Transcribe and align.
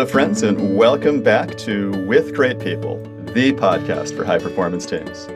Hello, 0.00 0.10
friends, 0.10 0.42
and 0.42 0.78
welcome 0.78 1.22
back 1.22 1.58
to 1.58 1.90
With 2.06 2.34
Great 2.34 2.58
People, 2.58 2.96
the 3.34 3.52
podcast 3.52 4.16
for 4.16 4.24
high 4.24 4.38
performance 4.38 4.86
teams. 4.86 5.28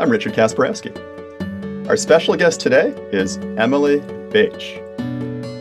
I'm 0.00 0.10
Richard 0.10 0.32
Kasperowski. 0.32 1.88
Our 1.88 1.96
special 1.96 2.34
guest 2.34 2.58
today 2.58 2.88
is 3.12 3.36
Emily 3.56 4.00
Bache. 4.32 4.82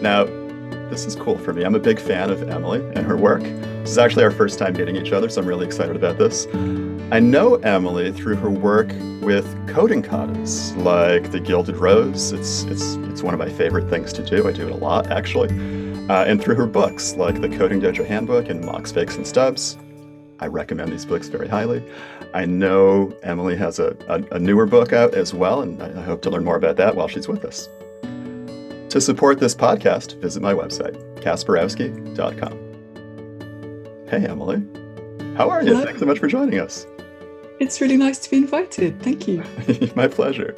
Now, 0.02 0.24
this 0.90 1.06
is 1.06 1.16
cool 1.16 1.38
for 1.38 1.54
me. 1.54 1.64
I'm 1.64 1.76
a 1.76 1.80
big 1.80 2.00
fan 2.00 2.32
of 2.32 2.50
Emily 2.50 2.80
and 2.96 3.06
her 3.06 3.16
work. 3.16 3.44
This 3.44 3.92
is 3.92 4.00
actually 4.00 4.24
our 4.24 4.32
first 4.32 4.58
time 4.58 4.74
meeting 4.74 4.96
each 4.96 5.12
other, 5.12 5.30
so 5.30 5.42
I'm 5.42 5.48
really 5.48 5.68
excited 5.68 5.96
about 5.96 6.18
this. 6.18 6.48
I 7.12 7.20
know 7.20 7.58
Emily 7.58 8.12
through 8.12 8.38
her 8.38 8.50
work 8.50 8.88
with 9.22 9.46
coding 9.68 10.02
katas, 10.02 10.76
like 10.84 11.30
the 11.30 11.40
Gilded 11.40 11.78
Rose. 11.78 12.32
It's 12.32 12.64
it's 12.64 12.96
it's 13.12 13.22
one 13.22 13.36
of 13.36 13.40
my 13.40 13.50
favorite 13.50 13.92
things 13.92 14.12
to 14.14 14.24
do. 14.24 14.48
I 14.48 14.54
do 14.54 14.68
it 14.68 14.72
a 14.72 14.78
lot, 14.78 15.12
actually. 15.12 15.50
Uh, 16.10 16.26
and 16.28 16.42
through 16.42 16.56
her 16.56 16.66
books, 16.66 17.16
like 17.16 17.40
the 17.40 17.48
Coding 17.48 17.80
Dojo 17.80 18.06
Handbook 18.06 18.50
and 18.50 18.66
Mocks, 18.66 18.92
Fakes, 18.92 19.16
and 19.16 19.28
Stubs. 19.28 19.78
I 20.40 20.48
recommend 20.48 20.92
these 20.92 21.06
books 21.06 21.28
very 21.28 21.48
highly. 21.48 21.84
I 22.34 22.46
know 22.46 23.16
Emily 23.22 23.56
has 23.58 23.78
a, 23.78 23.96
a, 24.08 24.36
a 24.36 24.40
newer 24.40 24.66
book 24.66 24.92
out 24.92 25.14
as 25.14 25.36
well, 25.36 25.62
and 25.62 25.84
I 25.84 26.02
hope 26.02 26.24
to 26.24 26.32
learn 26.32 26.44
more 26.44 26.56
about 26.56 26.78
that 26.78 26.96
while 26.96 27.08
she's 27.08 27.28
with 27.28 27.46
us. 27.46 27.70
To 28.90 29.00
support 29.00 29.40
this 29.40 29.54
podcast, 29.54 30.20
visit 30.20 30.42
my 30.42 30.54
website, 30.54 30.96
kasperowski.com. 31.22 32.54
Hey, 34.10 34.26
Emily. 34.26 34.64
How 35.38 35.52
are 35.52 35.62
you? 35.62 35.74
Hello. 35.74 35.86
Thanks 35.86 36.00
so 36.00 36.08
much 36.08 36.18
for 36.18 36.28
joining 36.28 36.60
us. 36.60 36.88
It's 37.60 37.80
really 37.82 37.98
nice 37.98 38.18
to 38.20 38.32
be 38.32 38.38
invited. 38.38 39.00
Thank 39.04 39.28
you. 39.28 39.44
my 39.96 40.08
pleasure. 40.08 40.54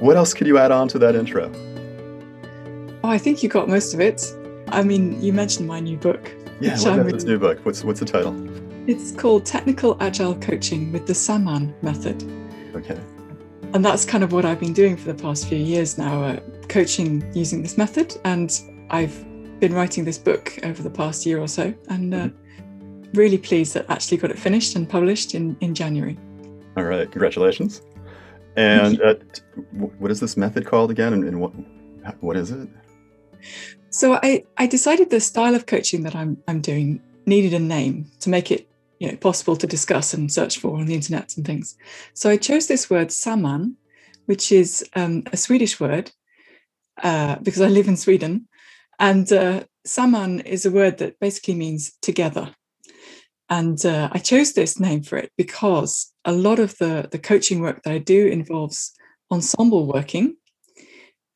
What 0.00 0.16
else 0.16 0.34
could 0.34 0.48
you 0.48 0.58
add 0.58 0.72
on 0.72 0.88
to 0.88 0.98
that 0.98 1.14
intro? 1.14 1.52
Oh, 3.04 3.08
I 3.08 3.18
think 3.18 3.44
you 3.44 3.48
got 3.48 3.68
most 3.68 3.94
of 3.94 4.00
it. 4.00 4.24
I 4.72 4.82
mean, 4.82 5.22
you 5.22 5.32
mentioned 5.32 5.68
my 5.68 5.80
new 5.80 5.98
book. 5.98 6.32
Yeah, 6.60 6.78
what 6.78 6.98
about 6.98 7.12
this 7.12 7.24
new 7.24 7.38
book? 7.38 7.58
What's 7.64 7.84
what's 7.84 8.00
the 8.00 8.06
title? 8.06 8.34
It's 8.88 9.12
called 9.12 9.44
Technical 9.44 9.96
Agile 10.00 10.34
Coaching 10.36 10.92
with 10.92 11.06
the 11.06 11.12
Samman 11.12 11.74
Method. 11.82 12.22
Okay. 12.74 12.98
And 13.74 13.84
that's 13.84 14.04
kind 14.04 14.24
of 14.24 14.32
what 14.32 14.44
I've 14.44 14.60
been 14.60 14.72
doing 14.72 14.96
for 14.96 15.12
the 15.12 15.22
past 15.22 15.46
few 15.48 15.58
years 15.58 15.98
now, 15.98 16.22
uh, 16.22 16.40
coaching 16.68 17.24
using 17.34 17.62
this 17.62 17.76
method. 17.76 18.16
And 18.24 18.50
I've 18.90 19.24
been 19.60 19.74
writing 19.74 20.04
this 20.04 20.18
book 20.18 20.58
over 20.64 20.82
the 20.82 20.90
past 20.90 21.26
year 21.26 21.38
or 21.38 21.48
so, 21.48 21.72
and 21.88 22.14
uh, 22.14 22.28
really 23.14 23.38
pleased 23.38 23.74
that 23.74 23.86
I 23.88 23.94
actually 23.94 24.16
got 24.16 24.30
it 24.30 24.38
finished 24.38 24.74
and 24.74 24.88
published 24.88 25.34
in, 25.34 25.56
in 25.60 25.74
January. 25.74 26.18
All 26.76 26.84
right. 26.84 27.10
Congratulations. 27.10 27.82
And 28.56 29.00
uh, 29.00 29.14
what 29.98 30.10
is 30.10 30.20
this 30.20 30.36
method 30.36 30.66
called 30.66 30.90
again? 30.90 31.12
And, 31.12 31.24
and 31.24 31.40
what 31.40 31.52
what 32.20 32.36
is 32.36 32.50
it? 32.50 32.68
So 33.92 34.18
I, 34.22 34.44
I 34.56 34.66
decided 34.66 35.10
the 35.10 35.20
style 35.20 35.54
of 35.54 35.66
coaching 35.66 36.02
that 36.04 36.16
I'm, 36.16 36.38
I'm 36.48 36.62
doing 36.62 37.00
needed 37.26 37.52
a 37.52 37.58
name 37.58 38.10
to 38.20 38.30
make 38.30 38.50
it 38.50 38.66
you 38.98 39.08
know, 39.08 39.16
possible 39.16 39.54
to 39.56 39.66
discuss 39.66 40.14
and 40.14 40.32
search 40.32 40.58
for 40.58 40.78
on 40.78 40.86
the 40.86 40.94
internet 40.94 41.36
and 41.36 41.44
things. 41.44 41.76
So 42.14 42.30
I 42.30 42.38
chose 42.38 42.66
this 42.66 42.88
word 42.88 43.08
samman, 43.08 43.74
which 44.26 44.50
is 44.50 44.82
um, 44.96 45.24
a 45.30 45.36
Swedish 45.36 45.78
word 45.78 46.10
uh, 47.02 47.36
because 47.42 47.60
I 47.60 47.68
live 47.68 47.86
in 47.86 47.98
Sweden. 47.98 48.48
And 48.98 49.30
uh, 49.30 49.64
samman 49.86 50.44
is 50.46 50.64
a 50.64 50.70
word 50.70 50.96
that 50.98 51.20
basically 51.20 51.54
means 51.54 51.92
together. 52.00 52.54
And 53.50 53.84
uh, 53.84 54.08
I 54.10 54.20
chose 54.20 54.54
this 54.54 54.80
name 54.80 55.02
for 55.02 55.18
it 55.18 55.30
because 55.36 56.10
a 56.24 56.32
lot 56.32 56.58
of 56.58 56.78
the, 56.78 57.08
the 57.10 57.18
coaching 57.18 57.60
work 57.60 57.82
that 57.82 57.92
I 57.92 57.98
do 57.98 58.26
involves 58.26 58.94
ensemble 59.30 59.86
working, 59.86 60.36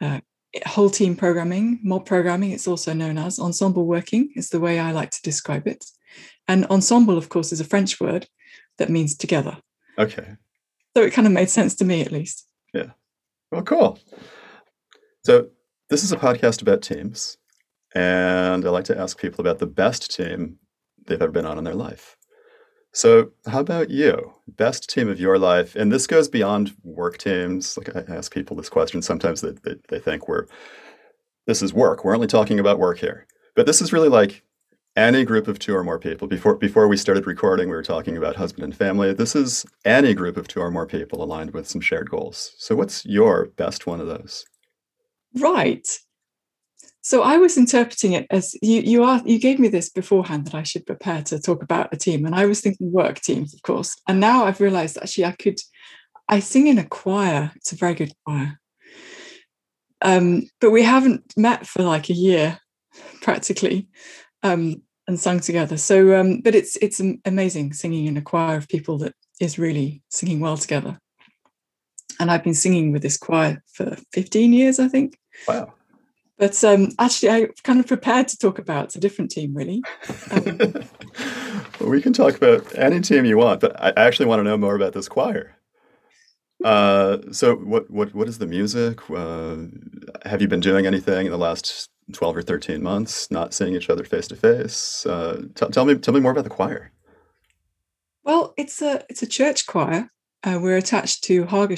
uh, 0.01 0.21
whole 0.65 0.91
team 0.91 1.17
programming, 1.17 1.81
mob 1.83 2.07
programming, 2.07 2.53
it's 2.53 2.69
also 2.69 2.93
known 2.93 3.19
as 3.19 3.39
ensemble 3.39 3.87
working, 3.87 4.31
is 4.37 4.51
the 4.51 4.61
way 4.61 4.79
I 4.79 4.93
like 4.93 5.11
to 5.11 5.23
describe 5.23 5.67
it. 5.67 5.85
And 6.49 6.65
ensemble, 6.67 7.19
of 7.19 7.29
course, 7.29 7.53
is 7.53 7.61
a 7.61 7.65
French 7.65 8.01
word 8.01 8.29
that 8.79 8.91
means 8.91 9.17
together. 9.17 9.59
Okay. 9.99 10.37
So 10.97 11.03
it 11.03 11.13
kind 11.13 11.27
of 11.27 11.33
made 11.33 11.51
sense 11.51 11.75
to 11.77 11.85
me, 11.85 12.01
at 12.03 12.13
least. 12.13 12.47
Yeah. 12.73 12.91
Well, 13.51 13.63
cool. 13.63 13.99
So 15.25 15.49
this 15.91 16.05
is 16.05 16.13
a 16.13 16.17
podcast 16.17 16.63
about 16.63 16.83
teams, 16.83 17.37
and 17.95 18.65
I 18.65 18.71
like 18.71 18.85
to 18.85 18.99
ask 18.99 19.19
people 19.21 19.41
about 19.41 19.59
the 19.59 19.67
best 19.67 20.15
team 20.15 20.59
they've 21.07 21.21
ever 21.21 21.33
been 21.33 21.47
on 21.47 21.59
in 21.59 21.65
their 21.65 21.75
life. 21.75 22.17
So, 22.97 23.33
how 23.47 23.61
about 23.61 23.91
you? 23.91 24.33
Best 24.49 24.89
team 24.89 25.11
of 25.11 25.21
your 25.21 25.39
life? 25.39 25.77
And 25.77 25.93
this 25.93 26.07
goes 26.07 26.29
beyond 26.29 26.75
work 26.83 27.19
teams. 27.19 27.77
Like 27.77 27.95
I 27.95 28.11
ask 28.11 28.33
people 28.33 28.57
this 28.57 28.71
question, 28.71 29.03
sometimes 29.03 29.43
they, 29.43 29.51
they, 29.51 29.75
they 29.89 29.99
think 29.99 30.27
we're 30.29 30.47
this 31.47 31.61
is 31.61 31.75
work. 31.75 32.07
We're 32.07 32.15
only 32.15 32.27
talking 32.27 32.59
about 32.59 32.79
work 32.79 32.99
here. 32.99 33.27
But 33.55 33.67
this 33.67 33.83
is 33.83 33.93
really 33.93 34.09
like 34.09 34.43
any 34.97 35.27
group 35.27 35.47
of 35.47 35.59
two 35.59 35.77
or 35.77 35.85
more 35.85 35.99
people. 35.99 36.27
Before 36.27 36.55
before 36.55 36.89
we 36.89 36.97
started 36.97 37.27
recording, 37.27 37.69
we 37.69 37.77
were 37.77 37.83
talking 37.83 38.17
about 38.17 38.37
husband 38.37 38.65
and 38.65 38.75
family. 38.75 39.13
This 39.13 39.37
is 39.37 39.67
any 39.85 40.15
group 40.15 40.39
of 40.39 40.49
two 40.49 40.61
or 40.61 40.71
more 40.71 40.87
people 40.87 41.23
aligned 41.23 41.51
with 41.51 41.69
some 41.69 41.83
shared 41.83 42.09
goals. 42.09 42.55
So 42.57 42.75
what's 42.77 43.05
your 43.05 43.51
best 43.57 43.87
one 43.87 44.01
of 44.01 44.07
those? 44.07 44.47
Right. 45.35 45.87
So 47.07 47.23
I 47.23 47.37
was 47.37 47.57
interpreting 47.57 48.15
it 48.15 48.27
as 48.31 48.57
you 48.63 48.81
you 48.81 49.05
are 49.05 49.23
you 49.25 49.39
gave 49.39 49.61
me 49.61 49.69
this 49.69 49.89
beforehand 49.89 50.45
that 50.47 50.57
I 50.57 50.65
should 50.65 50.85
prepare 50.85 51.23
to 51.23 51.39
talk 51.39 51.63
about 51.63 51.95
a 51.95 51.97
team, 51.97 52.27
and 52.27 52.35
I 52.35 52.47
was 52.47 52.61
thinking 52.61 52.91
work 52.91 53.21
teams, 53.21 53.55
of 53.55 53.63
course. 53.63 53.95
And 54.09 54.19
now 54.19 54.45
I've 54.45 54.61
realised 54.61 54.99
actually 54.99 55.27
I 55.27 55.31
could 55.31 55.61
I 56.29 56.41
sing 56.41 56.67
in 56.67 56.79
a 56.79 56.85
choir. 56.85 57.53
It's 57.55 57.71
a 57.71 57.77
very 57.77 57.95
good 57.95 58.13
choir. 58.25 58.59
Um, 60.03 60.51
but 60.61 60.73
we 60.73 60.83
haven't 60.83 61.33
met 61.37 61.65
for 61.65 61.85
like 61.85 62.11
a 62.11 62.13
year, 62.13 62.59
practically, 63.23 63.87
um, 64.43 64.83
and 65.07 65.21
sung 65.21 65.39
together. 65.39 65.77
So, 65.77 66.19
um, 66.19 66.41
but 66.41 66.57
it's 66.57 66.75
it's 66.83 67.01
amazing 67.25 67.73
singing 67.75 68.07
in 68.07 68.17
a 68.17 68.29
choir 68.33 68.57
of 68.57 68.67
people 68.67 68.99
that 68.99 69.15
is 69.41 69.61
really 69.61 70.03
singing 70.09 70.41
well 70.41 70.57
together. 70.57 70.99
And 72.19 72.33
I've 72.33 72.43
been 72.43 72.55
singing 72.55 72.91
with 72.91 73.03
this 73.03 73.17
choir 73.17 73.63
for 73.73 73.97
15 74.13 74.53
years, 74.53 74.81
I 74.81 74.89
think. 74.89 75.17
Wow. 75.47 75.73
But 76.39 76.63
um, 76.65 76.89
actually, 76.99 77.31
I 77.31 77.49
kind 77.63 77.81
of 77.81 77.87
prepared 77.87 78.29
to 78.29 78.37
talk 78.39 78.59
about 78.59 78.95
a 78.95 79.01
different 79.01 79.31
team, 79.31 79.55
really. 79.55 79.83
Um, 80.31 80.59
well, 81.81 81.89
we 81.89 82.03
can 82.03 82.13
talk 82.13 82.37
about 82.37 82.77
any 82.77 83.01
team 83.01 83.25
you 83.25 83.39
want, 83.39 83.61
but 83.61 83.81
I 83.83 83.93
actually 83.97 84.27
want 84.27 84.41
to 84.41 84.45
know 84.45 84.59
more 84.59 84.75
about 84.77 84.93
this 84.93 85.09
choir. 85.09 85.57
Uh, 86.65 87.19
so, 87.33 87.55
what 87.57 87.91
what 87.91 88.15
what 88.15 88.29
is 88.29 88.39
the 88.39 88.47
music? 88.47 88.99
Uh, 89.11 89.57
have 90.25 90.41
you 90.43 90.49
been 90.49 90.61
doing 90.61 90.87
anything 90.87 91.27
in 91.27 91.33
the 91.33 91.39
last 91.39 91.89
twelve 92.13 92.37
or 92.37 92.43
thirteen 92.43 92.83
months? 92.83 93.31
Not 93.31 93.55
seeing 93.55 93.75
each 93.75 93.89
other 93.91 94.05
face 94.05 94.29
to 94.29 94.37
face. 94.37 95.07
Uh, 95.07 95.43
Tell 95.55 95.85
me 95.85 95.95
tell 95.97 96.15
me 96.15 96.21
more 96.21 96.33
about 96.33 96.45
the 96.45 96.51
choir. 96.51 96.93
well, 98.25 98.53
it's 98.57 98.83
a 98.83 99.05
it's 99.09 99.23
a 99.23 99.27
church 99.27 99.67
choir. 99.67 100.11
Uh, 100.45 100.59
we're 100.63 100.77
attached 100.77 101.25
to 101.25 101.45
Haga 101.47 101.77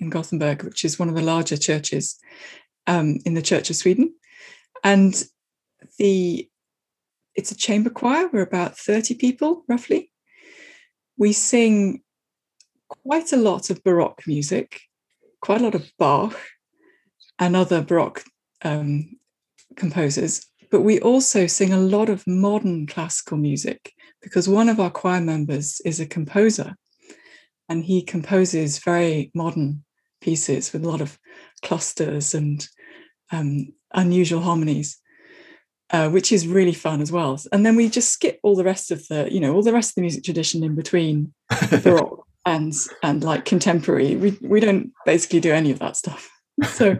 in 0.00 0.10
Gothenburg, 0.10 0.62
which 0.62 0.84
is 0.84 0.98
one 0.98 1.08
of 1.08 1.14
the 1.14 1.22
larger 1.22 1.56
churches 1.56 2.18
um, 2.86 3.18
in 3.24 3.34
the 3.34 3.42
Church 3.42 3.70
of 3.70 3.76
Sweden, 3.76 4.14
and 4.82 5.22
the 5.98 6.48
it's 7.34 7.50
a 7.50 7.56
chamber 7.56 7.90
choir. 7.90 8.28
We're 8.32 8.42
about 8.42 8.78
thirty 8.78 9.14
people 9.14 9.64
roughly. 9.68 10.10
We 11.16 11.32
sing 11.32 12.02
quite 12.88 13.32
a 13.32 13.36
lot 13.36 13.70
of 13.70 13.82
Baroque 13.82 14.26
music, 14.26 14.80
quite 15.40 15.60
a 15.60 15.64
lot 15.64 15.74
of 15.74 15.90
Bach 15.98 16.36
and 17.38 17.56
other 17.56 17.82
Baroque 17.82 18.22
um, 18.62 19.16
composers, 19.76 20.46
but 20.70 20.82
we 20.82 21.00
also 21.00 21.46
sing 21.46 21.72
a 21.72 21.78
lot 21.78 22.08
of 22.08 22.26
modern 22.26 22.86
classical 22.86 23.36
music 23.36 23.92
because 24.22 24.48
one 24.48 24.68
of 24.68 24.80
our 24.80 24.90
choir 24.90 25.20
members 25.20 25.80
is 25.84 26.00
a 26.00 26.06
composer 26.06 26.74
and 27.68 27.84
he 27.84 28.02
composes 28.02 28.78
very 28.78 29.30
modern 29.34 29.84
pieces 30.20 30.72
with 30.72 30.84
a 30.84 30.88
lot 30.88 31.00
of 31.00 31.18
clusters 31.64 32.34
and 32.34 32.68
um, 33.32 33.72
unusual 33.92 34.40
harmonies. 34.40 34.98
Uh, 35.90 36.08
which 36.08 36.32
is 36.32 36.48
really 36.48 36.72
fun 36.72 37.02
as 37.02 37.12
well. 37.12 37.38
And 37.52 37.64
then 37.64 37.76
we 37.76 37.88
just 37.90 38.10
skip 38.10 38.40
all 38.42 38.56
the 38.56 38.64
rest 38.64 38.90
of 38.90 39.06
the, 39.08 39.28
you 39.30 39.38
know, 39.38 39.54
all 39.54 39.62
the 39.62 39.72
rest 39.72 39.90
of 39.90 39.94
the 39.96 40.00
music 40.00 40.24
tradition 40.24 40.64
in 40.64 40.74
between 40.74 41.32
Baroque 41.84 42.26
and 42.46 42.72
and 43.02 43.22
like 43.22 43.44
contemporary. 43.44 44.16
We 44.16 44.36
we 44.40 44.60
don't 44.60 44.92
basically 45.04 45.40
do 45.40 45.52
any 45.52 45.70
of 45.70 45.78
that 45.80 45.96
stuff. 45.96 46.30
So 46.64 46.96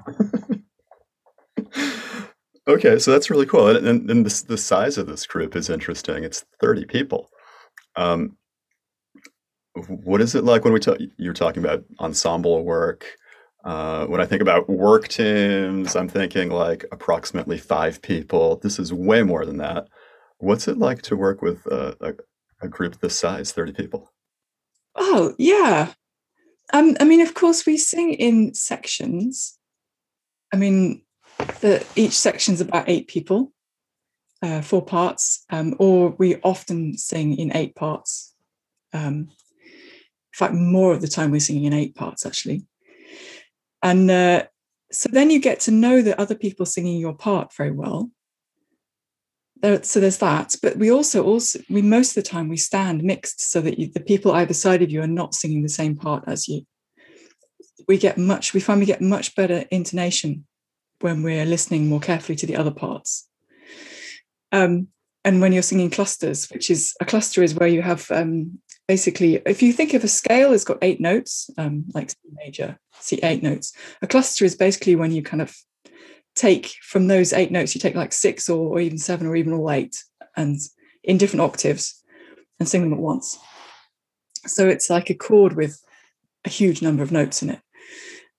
okay, 2.66 2.98
so 2.98 3.10
that's 3.10 3.30
really 3.30 3.46
cool, 3.46 3.68
and, 3.68 3.86
and, 3.86 4.10
and 4.10 4.26
this, 4.26 4.42
the 4.42 4.58
size 4.58 4.98
of 4.98 5.06
this 5.06 5.26
group 5.26 5.54
is 5.56 5.70
interesting. 5.70 6.24
It's 6.24 6.44
thirty 6.60 6.84
people. 6.84 7.30
Um, 7.96 8.36
what 9.86 10.20
is 10.20 10.34
it 10.34 10.44
like 10.44 10.64
when 10.64 10.72
we 10.72 10.80
talk? 10.80 10.98
You're 11.16 11.34
talking 11.34 11.64
about 11.64 11.84
ensemble 12.00 12.64
work. 12.64 13.06
Uh, 13.64 14.06
when 14.06 14.20
I 14.20 14.26
think 14.26 14.42
about 14.42 14.68
work 14.68 15.08
teams, 15.08 15.96
I'm 15.96 16.08
thinking 16.08 16.50
like 16.50 16.84
approximately 16.92 17.58
five 17.58 18.02
people. 18.02 18.56
This 18.56 18.78
is 18.78 18.92
way 18.92 19.22
more 19.22 19.46
than 19.46 19.56
that. 19.58 19.88
What's 20.38 20.68
it 20.68 20.78
like 20.78 21.02
to 21.02 21.16
work 21.16 21.42
with 21.42 21.66
uh, 21.72 21.94
a, 22.00 22.14
a 22.60 22.68
group 22.68 23.00
this 23.00 23.18
size, 23.18 23.52
30 23.52 23.72
people? 23.72 24.12
Oh, 24.94 25.34
yeah. 25.38 25.92
Um, 26.72 26.96
I 27.00 27.04
mean, 27.04 27.20
of 27.20 27.34
course, 27.34 27.64
we 27.66 27.78
sing 27.78 28.12
in 28.14 28.54
sections. 28.54 29.58
I 30.52 30.56
mean, 30.56 31.02
the, 31.60 31.84
each 31.96 32.12
section's 32.12 32.60
about 32.60 32.88
eight 32.88 33.08
people. 33.08 33.52
uh, 34.42 34.60
four 34.60 34.84
parts, 34.84 35.44
um, 35.50 35.74
or 35.78 36.10
we 36.18 36.36
often 36.42 36.98
sing 36.98 37.36
in 37.38 37.56
eight 37.56 37.74
parts. 37.74 38.34
Um, 38.92 39.28
in 39.64 40.36
fact, 40.36 40.54
more 40.54 40.92
of 40.92 41.00
the 41.00 41.08
time 41.08 41.30
we're 41.30 41.40
singing 41.40 41.64
in 41.64 41.72
eight 41.72 41.94
parts 41.94 42.26
actually. 42.26 42.66
And 43.84 44.10
uh, 44.10 44.44
so 44.90 45.10
then 45.12 45.30
you 45.30 45.38
get 45.38 45.60
to 45.60 45.70
know 45.70 46.00
the 46.00 46.18
other 46.18 46.34
people 46.34 46.64
singing 46.64 46.98
your 46.98 47.12
part 47.12 47.52
very 47.54 47.70
well. 47.70 48.10
so 49.82 50.00
there's 50.00 50.18
that, 50.18 50.56
but 50.62 50.78
we 50.78 50.90
also 50.90 51.22
also 51.22 51.60
we 51.68 51.82
most 51.82 52.16
of 52.16 52.24
the 52.24 52.28
time 52.28 52.48
we 52.48 52.56
stand 52.56 53.04
mixed 53.04 53.42
so 53.42 53.60
that 53.60 53.78
you, 53.78 53.90
the 53.92 54.00
people 54.00 54.32
either 54.32 54.54
side 54.54 54.82
of 54.82 54.90
you 54.90 55.02
are 55.02 55.06
not 55.06 55.34
singing 55.34 55.62
the 55.62 55.68
same 55.68 55.94
part 55.96 56.24
as 56.26 56.48
you. 56.48 56.62
We 57.86 57.98
get 57.98 58.16
much 58.16 58.54
we 58.54 58.60
find 58.60 58.80
we 58.80 58.86
get 58.86 59.02
much 59.02 59.34
better 59.36 59.66
intonation 59.70 60.46
when 61.00 61.22
we're 61.22 61.44
listening 61.44 61.86
more 61.86 62.00
carefully 62.00 62.36
to 62.36 62.46
the 62.46 62.56
other 62.56 62.70
parts. 62.70 63.28
Um, 64.50 64.88
and 65.26 65.40
when 65.40 65.52
you're 65.52 65.62
singing 65.62 65.90
clusters, 65.90 66.48
which 66.50 66.70
is 66.70 66.94
a 67.00 67.04
cluster 67.04 67.42
is 67.42 67.54
where 67.54 67.68
you 67.68 67.82
have 67.82 68.10
um, 68.10 68.60
basically, 68.86 69.36
if 69.46 69.62
you 69.62 69.72
think 69.72 69.94
of 69.94 70.04
a 70.04 70.08
scale, 70.08 70.52
it's 70.52 70.64
got 70.64 70.78
eight 70.82 71.00
notes, 71.00 71.50
um, 71.58 71.84
like 71.94 72.10
C 72.10 72.16
major, 72.32 72.78
C 73.00 73.20
eight 73.22 73.42
notes. 73.42 73.72
A 74.02 74.06
cluster 74.06 74.44
is 74.44 74.54
basically 74.54 74.96
when 74.96 75.12
you 75.12 75.22
kind 75.22 75.42
of 75.42 75.54
take 76.34 76.74
from 76.82 77.06
those 77.06 77.32
eight 77.32 77.50
notes, 77.50 77.74
you 77.74 77.80
take 77.80 77.94
like 77.94 78.12
six 78.12 78.48
or, 78.48 78.68
or 78.68 78.80
even 78.80 78.98
seven 78.98 79.26
or 79.26 79.36
even 79.36 79.52
all 79.52 79.70
eight, 79.70 80.02
and 80.36 80.58
in 81.02 81.18
different 81.18 81.42
octaves, 81.42 82.02
and 82.58 82.68
sing 82.68 82.82
them 82.82 82.92
at 82.92 82.98
once. 82.98 83.38
So 84.46 84.68
it's 84.68 84.90
like 84.90 85.10
a 85.10 85.14
chord 85.14 85.56
with 85.56 85.80
a 86.44 86.50
huge 86.50 86.82
number 86.82 87.02
of 87.02 87.12
notes 87.12 87.42
in 87.42 87.50
it. 87.50 87.60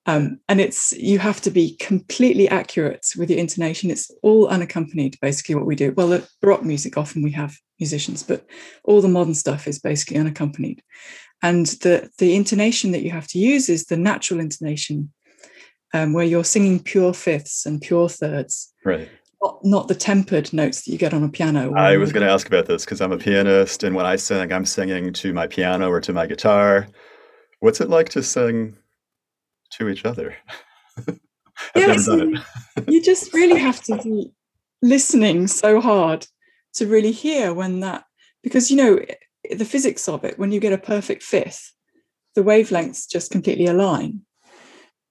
Um, 0.08 0.40
and 0.48 0.62
it's 0.62 0.92
you 0.94 1.18
have 1.20 1.42
to 1.42 1.52
be 1.52 1.76
completely 1.78 2.48
accurate 2.48 3.08
with 3.18 3.30
your 3.30 3.40
intonation. 3.40 3.90
It's 3.90 4.12
all 4.22 4.48
unaccompanied, 4.48 5.18
basically, 5.22 5.56
what 5.56 5.66
we 5.66 5.76
do. 5.76 5.94
Well, 5.94 6.10
the 6.10 6.28
baroque 6.42 6.64
music 6.64 6.98
often 6.98 7.24
we 7.24 7.32
have 7.32 7.58
musicians, 7.80 8.22
but 8.22 8.46
all 8.84 9.02
the 9.02 9.08
modern 9.08 9.34
stuff 9.34 9.68
is 9.68 9.80
basically 9.80 10.18
unaccompanied. 10.18 10.84
And 11.42 11.66
the 11.66 12.10
the 12.20 12.36
intonation 12.36 12.92
that 12.92 13.02
you 13.02 13.12
have 13.12 13.28
to 13.30 13.40
use 13.40 13.68
is 13.68 13.86
the 13.86 13.98
natural 13.98 14.40
intonation, 14.40 15.12
um, 15.94 16.14
where 16.14 16.26
you're 16.26 16.44
singing 16.44 16.80
pure 16.82 17.14
fifths 17.14 17.66
and 17.66 17.82
pure 17.82 18.08
thirds. 18.08 18.74
Right. 18.84 19.10
Not, 19.42 19.60
not 19.64 19.88
the 19.88 19.96
tempered 19.96 20.54
notes 20.54 20.84
that 20.84 20.92
you 20.92 20.98
get 20.98 21.14
on 21.14 21.24
a 21.24 21.30
piano. 21.30 21.74
I 21.76 21.98
was 21.98 22.12
going 22.12 22.26
to 22.26 22.32
ask 22.32 22.48
about 22.48 22.68
this 22.68 22.86
because 22.86 23.02
I'm 23.02 23.12
a 23.12 23.18
pianist, 23.18 23.84
and 23.84 23.96
when 23.96 24.06
I 24.06 24.16
sing, 24.18 24.52
I'm 24.52 24.66
singing 24.66 25.14
to 25.14 25.34
my 25.34 25.48
piano 25.48 25.90
or 25.90 26.00
to 26.02 26.14
my 26.14 26.28
guitar. 26.28 26.88
What's 27.60 27.82
it 27.82 27.90
like 27.90 28.10
to 28.10 28.22
sing 28.22 28.78
to 29.72 29.90
each 29.90 30.06
other. 30.06 30.36
yeah, 31.76 31.98
you 32.88 33.02
just 33.02 33.34
really 33.34 33.60
have 33.60 33.82
to 33.84 33.98
be 33.98 34.32
listening 34.82 35.48
so 35.48 35.82
hard 35.82 36.28
to 36.74 36.88
really 36.88 37.12
hear 37.12 37.54
when 37.54 37.80
that 37.80 38.04
because 38.44 38.70
you 38.70 38.78
know 38.78 39.00
the 39.50 39.66
physics 39.66 40.08
of 40.08 40.24
it 40.24 40.38
when 40.38 40.52
you 40.52 40.60
get 40.60 40.74
a 40.74 40.78
perfect 40.78 41.24
fifth 41.24 41.76
the 42.36 42.44
wavelengths 42.44 43.10
just 43.10 43.32
completely 43.32 43.66
align. 43.66 44.22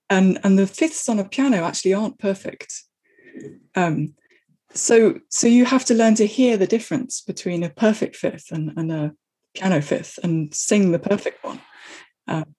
And 0.08 0.38
and 0.44 0.58
the 0.58 0.66
fifths 0.66 1.08
on 1.08 1.18
a 1.18 1.24
piano 1.24 1.64
actually 1.64 1.94
aren't 1.94 2.18
perfect. 2.18 2.84
Um, 3.74 4.14
so 4.72 5.18
so 5.30 5.46
you 5.46 5.64
have 5.64 5.84
to 5.86 5.94
learn 5.94 6.14
to 6.16 6.26
hear 6.26 6.56
the 6.56 6.66
difference 6.66 7.22
between 7.22 7.64
a 7.64 7.70
perfect 7.70 8.14
fifth 8.14 8.52
and, 8.52 8.72
and 8.76 8.92
a 8.92 9.12
piano 9.54 9.80
fifth 9.80 10.18
and 10.22 10.54
sing 10.54 10.92
the 10.92 10.98
perfect 10.98 11.42
one. 11.42 11.60
Um, 12.28 12.54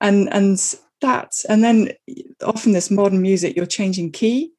and 0.00 0.32
and 0.32 0.74
that. 1.00 1.32
And 1.48 1.64
then 1.64 1.92
often 2.42 2.72
this 2.72 2.90
modern 2.90 3.22
music, 3.22 3.56
you're 3.56 3.66
changing 3.66 4.12
key. 4.12 4.52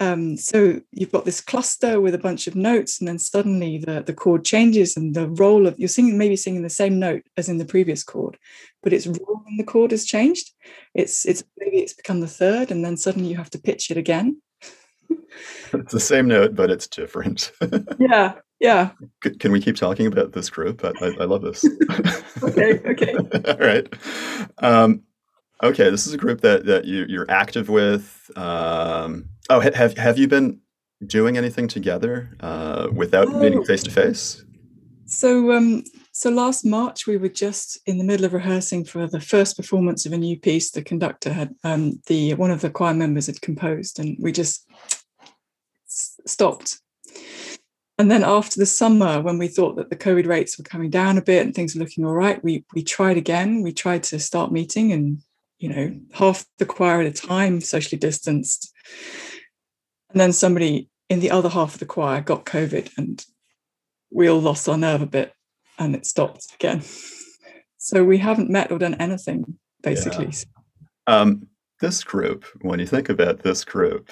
Um, 0.00 0.36
so 0.36 0.80
you've 0.90 1.12
got 1.12 1.24
this 1.24 1.40
cluster 1.40 2.00
with 2.00 2.14
a 2.14 2.18
bunch 2.18 2.46
of 2.48 2.56
notes, 2.56 2.98
and 2.98 3.06
then 3.06 3.18
suddenly 3.18 3.78
the, 3.78 4.02
the 4.02 4.14
chord 4.14 4.44
changes, 4.44 4.96
and 4.96 5.14
the 5.14 5.28
role 5.28 5.66
of 5.66 5.78
you're 5.78 5.88
singing 5.88 6.18
maybe 6.18 6.34
singing 6.34 6.62
the 6.62 6.70
same 6.70 6.98
note 6.98 7.22
as 7.36 7.48
in 7.48 7.58
the 7.58 7.64
previous 7.64 8.02
chord, 8.02 8.36
but 8.82 8.92
its 8.92 9.06
role 9.06 9.44
in 9.48 9.58
the 9.58 9.64
chord 9.64 9.92
has 9.92 10.04
changed. 10.04 10.50
It's 10.94 11.24
it's 11.24 11.44
maybe 11.56 11.78
it's 11.78 11.92
become 11.92 12.20
the 12.20 12.26
third, 12.26 12.72
and 12.72 12.84
then 12.84 12.96
suddenly 12.96 13.28
you 13.28 13.36
have 13.36 13.50
to 13.50 13.60
pitch 13.60 13.92
it 13.92 13.96
again. 13.96 14.40
it's 15.72 15.92
the 15.92 16.00
same 16.00 16.26
note, 16.26 16.56
but 16.56 16.70
it's 16.70 16.88
different. 16.88 17.52
yeah, 17.98 18.34
yeah. 18.58 18.90
Can 19.38 19.52
we 19.52 19.60
keep 19.60 19.76
talking 19.76 20.06
about 20.06 20.32
this 20.32 20.50
group? 20.50 20.84
I, 20.84 20.92
I, 21.00 21.06
I 21.20 21.24
love 21.24 21.42
this. 21.42 21.64
okay, 22.42 22.80
okay. 22.86 23.14
All 23.14 23.58
right. 23.58 23.94
Um, 24.58 25.02
Okay, 25.62 25.90
this 25.90 26.06
is 26.08 26.12
a 26.12 26.18
group 26.18 26.40
that 26.40 26.66
that 26.66 26.84
you, 26.86 27.06
you're 27.08 27.30
active 27.30 27.68
with. 27.68 28.30
Um, 28.36 29.28
oh, 29.48 29.60
have 29.60 29.96
have 29.96 30.18
you 30.18 30.26
been 30.26 30.60
doing 31.06 31.36
anything 31.36 31.68
together 31.68 32.30
uh, 32.40 32.88
without 32.92 33.28
oh. 33.28 33.38
meeting 33.38 33.64
face 33.64 33.82
to 33.84 33.90
face? 33.90 34.44
So, 35.06 35.52
um, 35.52 35.84
so 36.12 36.30
last 36.30 36.64
March 36.64 37.06
we 37.06 37.16
were 37.16 37.28
just 37.28 37.78
in 37.86 37.98
the 37.98 38.04
middle 38.04 38.24
of 38.24 38.32
rehearsing 38.32 38.84
for 38.84 39.06
the 39.06 39.20
first 39.20 39.56
performance 39.56 40.06
of 40.06 40.12
a 40.12 40.18
new 40.18 40.38
piece. 40.38 40.70
The 40.70 40.82
conductor 40.82 41.32
had 41.32 41.54
um, 41.62 42.00
the 42.06 42.34
one 42.34 42.50
of 42.50 42.60
the 42.60 42.70
choir 42.70 42.94
members 42.94 43.26
had 43.26 43.40
composed, 43.40 44.00
and 44.00 44.16
we 44.20 44.32
just 44.32 44.66
stopped. 46.26 46.80
And 47.98 48.10
then 48.10 48.24
after 48.24 48.58
the 48.58 48.66
summer, 48.66 49.20
when 49.20 49.38
we 49.38 49.46
thought 49.46 49.76
that 49.76 49.90
the 49.90 49.96
COVID 49.96 50.26
rates 50.26 50.58
were 50.58 50.64
coming 50.64 50.90
down 50.90 51.18
a 51.18 51.22
bit 51.22 51.44
and 51.44 51.54
things 51.54 51.74
were 51.74 51.80
looking 51.80 52.04
all 52.04 52.14
right, 52.14 52.42
we 52.42 52.64
we 52.74 52.82
tried 52.82 53.16
again. 53.16 53.62
We 53.62 53.72
tried 53.72 54.02
to 54.04 54.18
start 54.18 54.50
meeting 54.50 54.90
and 54.90 55.22
you 55.62 55.68
know, 55.68 55.96
half 56.12 56.44
the 56.58 56.66
choir 56.66 57.00
at 57.00 57.06
a 57.06 57.12
time, 57.12 57.60
socially 57.60 57.98
distanced. 57.98 58.74
And 60.10 60.20
then 60.20 60.32
somebody 60.32 60.90
in 61.08 61.20
the 61.20 61.30
other 61.30 61.48
half 61.48 61.74
of 61.74 61.80
the 61.80 61.86
choir 61.86 62.20
got 62.20 62.44
COVID 62.44 62.90
and 62.98 63.24
we 64.10 64.28
all 64.28 64.40
lost 64.40 64.68
our 64.68 64.76
nerve 64.76 65.02
a 65.02 65.06
bit 65.06 65.32
and 65.78 65.94
it 65.94 66.04
stopped 66.04 66.52
again. 66.54 66.82
So 67.84 68.04
we 68.04 68.18
haven't 68.18 68.48
met 68.48 68.70
or 68.70 68.78
done 68.78 68.94
anything, 69.00 69.58
basically. 69.82 70.26
Yeah. 70.26 70.42
Um, 71.08 71.48
this 71.80 72.04
group, 72.04 72.44
when 72.60 72.78
you 72.78 72.86
think 72.86 73.08
about 73.08 73.42
this 73.42 73.64
group, 73.64 74.08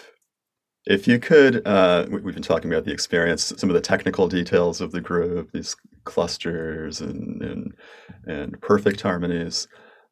if 0.87 1.07
you 1.07 1.21
could, 1.21 1.65
uh, 1.65 2.07
we've 2.11 2.35
been 2.35 2.43
talking 2.43 2.69
about 2.69 2.85
the 2.85 2.91
experience, 2.93 3.53
some 3.57 3.71
of 3.71 3.75
the 3.75 3.81
technical 3.81 4.27
details 4.27 4.81
of 4.81 4.91
the 4.91 5.01
group, 5.01 5.53
these 5.53 5.77
clusters 6.03 7.01
and 7.01 7.41
and, 7.43 7.75
and 8.27 8.61
perfect 8.61 9.03
harmonies 9.03 9.69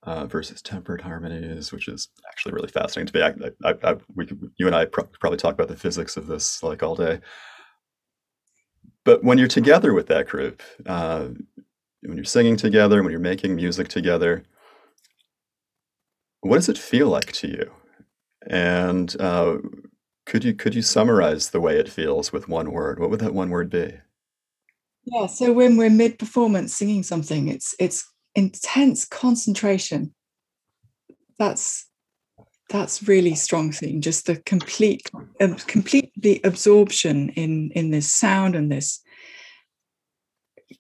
uh, 0.08 0.26
versus 0.26 0.62
tempered 0.62 1.02
harmonies, 1.02 1.70
which 1.70 1.86
is 1.86 2.08
actually 2.28 2.54
really 2.54 2.68
fascinating 2.68 3.12
to 3.12 3.18
me. 3.18 3.50
I, 3.62 3.68
I, 3.68 3.74
I, 3.90 3.96
we, 4.14 4.26
you 4.56 4.66
and 4.66 4.74
I 4.74 4.86
pro- 4.86 5.04
probably 5.20 5.36
talk 5.36 5.52
about 5.52 5.68
the 5.68 5.76
physics 5.76 6.16
of 6.16 6.26
this 6.26 6.62
like 6.62 6.82
all 6.82 6.94
day. 6.94 7.20
But 9.04 9.22
when 9.22 9.36
you're 9.36 9.48
together 9.48 9.92
with 9.92 10.06
that 10.06 10.26
group, 10.26 10.62
uh, 10.86 11.28
when 12.00 12.16
you're 12.16 12.24
singing 12.24 12.56
together, 12.56 13.02
when 13.02 13.10
you're 13.10 13.20
making 13.20 13.54
music 13.54 13.88
together, 13.88 14.44
what 16.40 16.56
does 16.56 16.70
it 16.70 16.78
feel 16.78 17.08
like 17.08 17.32
to 17.32 17.48
you? 17.48 17.70
And 18.46 19.14
uh, 19.20 19.58
could 20.24 20.42
you 20.42 20.54
could 20.54 20.74
you 20.74 20.80
summarize 20.80 21.50
the 21.50 21.60
way 21.60 21.76
it 21.76 21.88
feels 21.90 22.32
with 22.32 22.48
one 22.48 22.72
word? 22.72 22.98
What 22.98 23.10
would 23.10 23.20
that 23.20 23.34
one 23.34 23.50
word 23.50 23.68
be? 23.68 23.92
Yeah, 25.04 25.26
so 25.26 25.52
when 25.52 25.76
we're 25.76 25.90
mid 25.90 26.18
performance 26.18 26.74
singing 26.74 27.02
something, 27.02 27.48
it's 27.48 27.74
it's 27.78 28.10
intense 28.34 29.04
concentration. 29.04 30.14
That's 31.38 31.86
that's 32.68 33.08
really 33.08 33.34
strong 33.34 33.72
thing 33.72 34.00
just 34.02 34.26
the 34.26 34.36
complete 34.36 35.10
uh, 35.40 35.54
complete 35.66 36.12
the 36.16 36.40
absorption 36.44 37.30
in 37.30 37.70
in 37.74 37.90
this 37.90 38.12
sound 38.12 38.54
and 38.54 38.70
this 38.70 39.00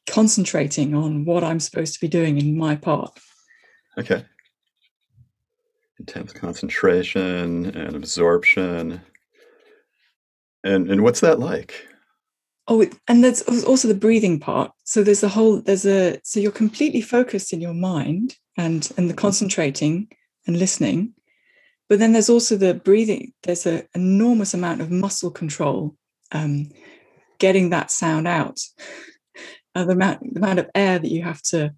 concentrating 0.06 0.94
on 0.94 1.24
what 1.24 1.42
i'm 1.42 1.58
supposed 1.58 1.94
to 1.94 2.00
be 2.00 2.08
doing 2.08 2.38
in 2.38 2.56
my 2.56 2.76
part. 2.76 3.18
Okay. 3.98 4.24
Intense 5.98 6.32
concentration 6.32 7.66
and 7.76 7.96
absorption. 7.96 9.00
And 10.62 10.90
and 10.90 11.02
what's 11.02 11.20
that 11.20 11.40
like 11.40 11.87
Oh, 12.70 12.84
and 13.08 13.24
there's 13.24 13.40
also 13.64 13.88
the 13.88 13.94
breathing 13.94 14.38
part. 14.38 14.70
So 14.84 15.02
there's 15.02 15.22
a 15.22 15.28
whole 15.28 15.62
there's 15.62 15.86
a 15.86 16.20
so 16.22 16.38
you're 16.38 16.52
completely 16.52 17.00
focused 17.00 17.52
in 17.52 17.62
your 17.62 17.72
mind 17.72 18.36
and 18.58 18.88
and 18.98 19.08
the 19.08 19.14
concentrating 19.14 20.08
and 20.46 20.58
listening, 20.58 21.14
but 21.88 21.98
then 21.98 22.12
there's 22.12 22.28
also 22.28 22.56
the 22.56 22.74
breathing. 22.74 23.32
There's 23.42 23.64
an 23.64 23.88
enormous 23.94 24.52
amount 24.52 24.82
of 24.82 24.90
muscle 24.90 25.30
control, 25.30 25.96
um, 26.32 26.68
getting 27.38 27.70
that 27.70 27.90
sound 27.90 28.28
out. 28.28 28.60
Uh, 29.74 29.84
the 29.84 29.92
amount 29.92 30.20
the 30.34 30.40
amount 30.40 30.58
of 30.58 30.68
air 30.74 30.98
that 30.98 31.10
you 31.10 31.22
have 31.22 31.40
to 31.42 31.72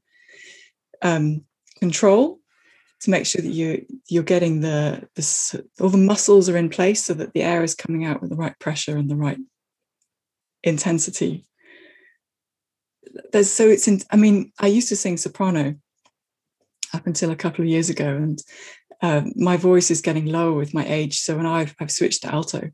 um, 1.02 1.44
control 1.78 2.40
to 3.02 3.10
make 3.10 3.26
sure 3.26 3.42
that 3.42 3.52
you 3.52 3.86
you're 4.08 4.24
getting 4.24 4.60
the, 4.60 5.06
the 5.14 5.64
all 5.80 5.88
the 5.88 5.98
muscles 5.98 6.48
are 6.48 6.56
in 6.56 6.68
place 6.68 7.04
so 7.04 7.14
that 7.14 7.32
the 7.32 7.42
air 7.42 7.62
is 7.62 7.76
coming 7.76 8.04
out 8.04 8.20
with 8.20 8.30
the 8.30 8.36
right 8.36 8.58
pressure 8.58 8.96
and 8.96 9.08
the 9.08 9.16
right 9.16 9.38
intensity 10.62 11.44
there's 13.32 13.50
so 13.50 13.68
it's 13.68 13.88
in 13.88 14.00
i 14.10 14.16
mean 14.16 14.52
i 14.60 14.66
used 14.66 14.88
to 14.88 14.96
sing 14.96 15.16
soprano 15.16 15.74
up 16.94 17.06
until 17.06 17.30
a 17.30 17.36
couple 17.36 17.62
of 17.62 17.68
years 17.68 17.88
ago 17.88 18.16
and 18.16 18.42
uh, 19.02 19.22
my 19.34 19.56
voice 19.56 19.90
is 19.90 20.02
getting 20.02 20.26
lower 20.26 20.52
with 20.52 20.74
my 20.74 20.84
age 20.86 21.20
so 21.20 21.34
when 21.34 21.46
I've, 21.46 21.74
I've 21.80 21.90
switched 21.90 22.22
to 22.22 22.34
alto 22.34 22.70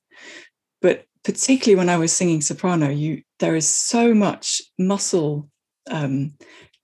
but 0.82 1.04
particularly 1.26 1.76
when 1.76 1.88
I 1.88 1.96
was 1.96 2.12
singing 2.12 2.40
soprano, 2.40 2.88
you 2.88 3.22
there 3.40 3.56
is 3.56 3.68
so 3.68 4.14
much 4.14 4.62
muscle, 4.78 5.50
um, 5.90 6.34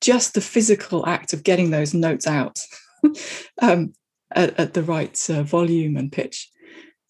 just 0.00 0.34
the 0.34 0.40
physical 0.40 1.06
act 1.06 1.32
of 1.32 1.44
getting 1.44 1.70
those 1.70 1.94
notes 1.94 2.26
out 2.26 2.60
um, 3.62 3.94
at, 4.34 4.58
at, 4.58 4.74
the 4.74 4.82
right 4.82 5.16
uh, 5.30 5.44
volume 5.44 5.96
and 5.96 6.10
pitch. 6.10 6.50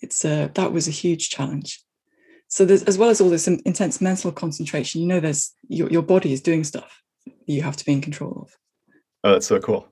It's 0.02 0.26
uh, 0.26 0.48
that 0.54 0.72
was 0.72 0.86
a 0.86 0.90
huge 0.92 1.30
challenge. 1.30 1.82
So 2.52 2.66
there's, 2.66 2.82
as 2.82 2.98
well 2.98 3.08
as 3.08 3.18
all 3.18 3.30
this 3.30 3.48
intense 3.48 3.98
mental 4.02 4.30
concentration, 4.30 5.00
you 5.00 5.06
know, 5.06 5.20
there's 5.20 5.54
your, 5.70 5.88
your 5.88 6.02
body 6.02 6.34
is 6.34 6.42
doing 6.42 6.64
stuff 6.64 7.00
you 7.46 7.62
have 7.62 7.78
to 7.78 7.84
be 7.86 7.92
in 7.92 8.02
control 8.02 8.42
of. 8.42 8.58
Oh, 9.24 9.32
that's 9.32 9.46
so 9.46 9.58
cool. 9.58 9.88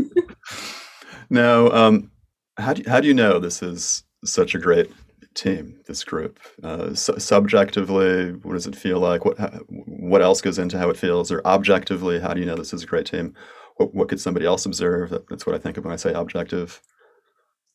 now, 1.30 1.68
um, 1.68 2.10
how 2.56 2.72
do 2.72 2.80
you, 2.80 2.90
how 2.90 2.98
do 2.98 3.08
you 3.08 3.12
know 3.12 3.38
this 3.38 3.62
is 3.62 4.04
such 4.24 4.54
a 4.54 4.58
great 4.58 4.90
team, 5.34 5.78
this 5.86 6.02
group? 6.02 6.40
Uh, 6.62 6.94
su- 6.94 7.20
subjectively, 7.20 8.32
what 8.42 8.54
does 8.54 8.66
it 8.66 8.74
feel 8.74 8.98
like? 8.98 9.26
What 9.26 9.36
what 9.68 10.22
else 10.22 10.40
goes 10.40 10.58
into 10.58 10.78
how 10.78 10.88
it 10.88 10.96
feels? 10.96 11.30
Or 11.30 11.46
objectively, 11.46 12.20
how 12.20 12.32
do 12.32 12.40
you 12.40 12.46
know 12.46 12.56
this 12.56 12.72
is 12.72 12.84
a 12.84 12.86
great 12.86 13.04
team? 13.04 13.34
What, 13.76 13.94
what 13.94 14.08
could 14.08 14.20
somebody 14.20 14.46
else 14.46 14.64
observe? 14.64 15.10
That, 15.10 15.28
that's 15.28 15.44
what 15.44 15.54
I 15.54 15.58
think 15.58 15.76
of 15.76 15.84
when 15.84 15.92
I 15.92 15.96
say 15.96 16.14
objective. 16.14 16.80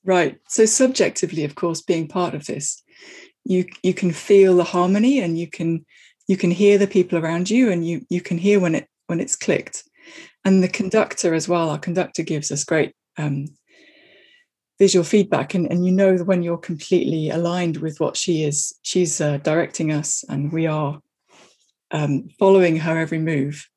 Right. 0.03 0.39
So 0.47 0.65
subjectively, 0.65 1.43
of 1.43 1.55
course, 1.55 1.81
being 1.81 2.07
part 2.07 2.33
of 2.33 2.47
this, 2.47 2.81
you 3.49 3.65
you 3.83 3.93
can 3.93 4.11
feel 4.13 4.55
the 4.55 4.63
harmony, 4.63 5.19
and 5.19 5.37
you 5.37 5.47
can 5.47 5.85
you 6.27 6.37
can 6.37 6.51
hear 6.51 6.77
the 6.77 6.87
people 6.87 7.17
around 7.17 7.49
you, 7.49 7.71
and 7.71 7.85
you 7.85 8.05
you 8.09 8.21
can 8.21 8.37
hear 8.37 8.59
when 8.59 8.75
it 8.75 8.87
when 9.07 9.19
it's 9.19 9.35
clicked. 9.35 9.83
And 10.45 10.63
the 10.63 10.69
conductor 10.69 11.33
as 11.33 11.49
well. 11.49 11.69
Our 11.69 11.79
conductor 11.79 12.23
gives 12.23 12.51
us 12.51 12.63
great 12.63 12.93
um, 13.17 13.47
visual 14.79 15.03
feedback 15.03 15.53
and, 15.53 15.69
and 15.69 15.85
you 15.85 15.91
know 15.91 16.15
when 16.17 16.41
you're 16.41 16.57
completely 16.57 17.29
aligned 17.29 17.77
with 17.77 17.99
what 17.99 18.15
she 18.15 18.43
is 18.43 18.73
she's 18.81 19.19
uh, 19.19 19.37
directing 19.37 19.91
us 19.91 20.23
and 20.29 20.51
we 20.53 20.65
are 20.65 21.01
um, 21.91 22.29
following 22.39 22.77
her 22.77 22.97
every 22.97 23.19
move 23.19 23.67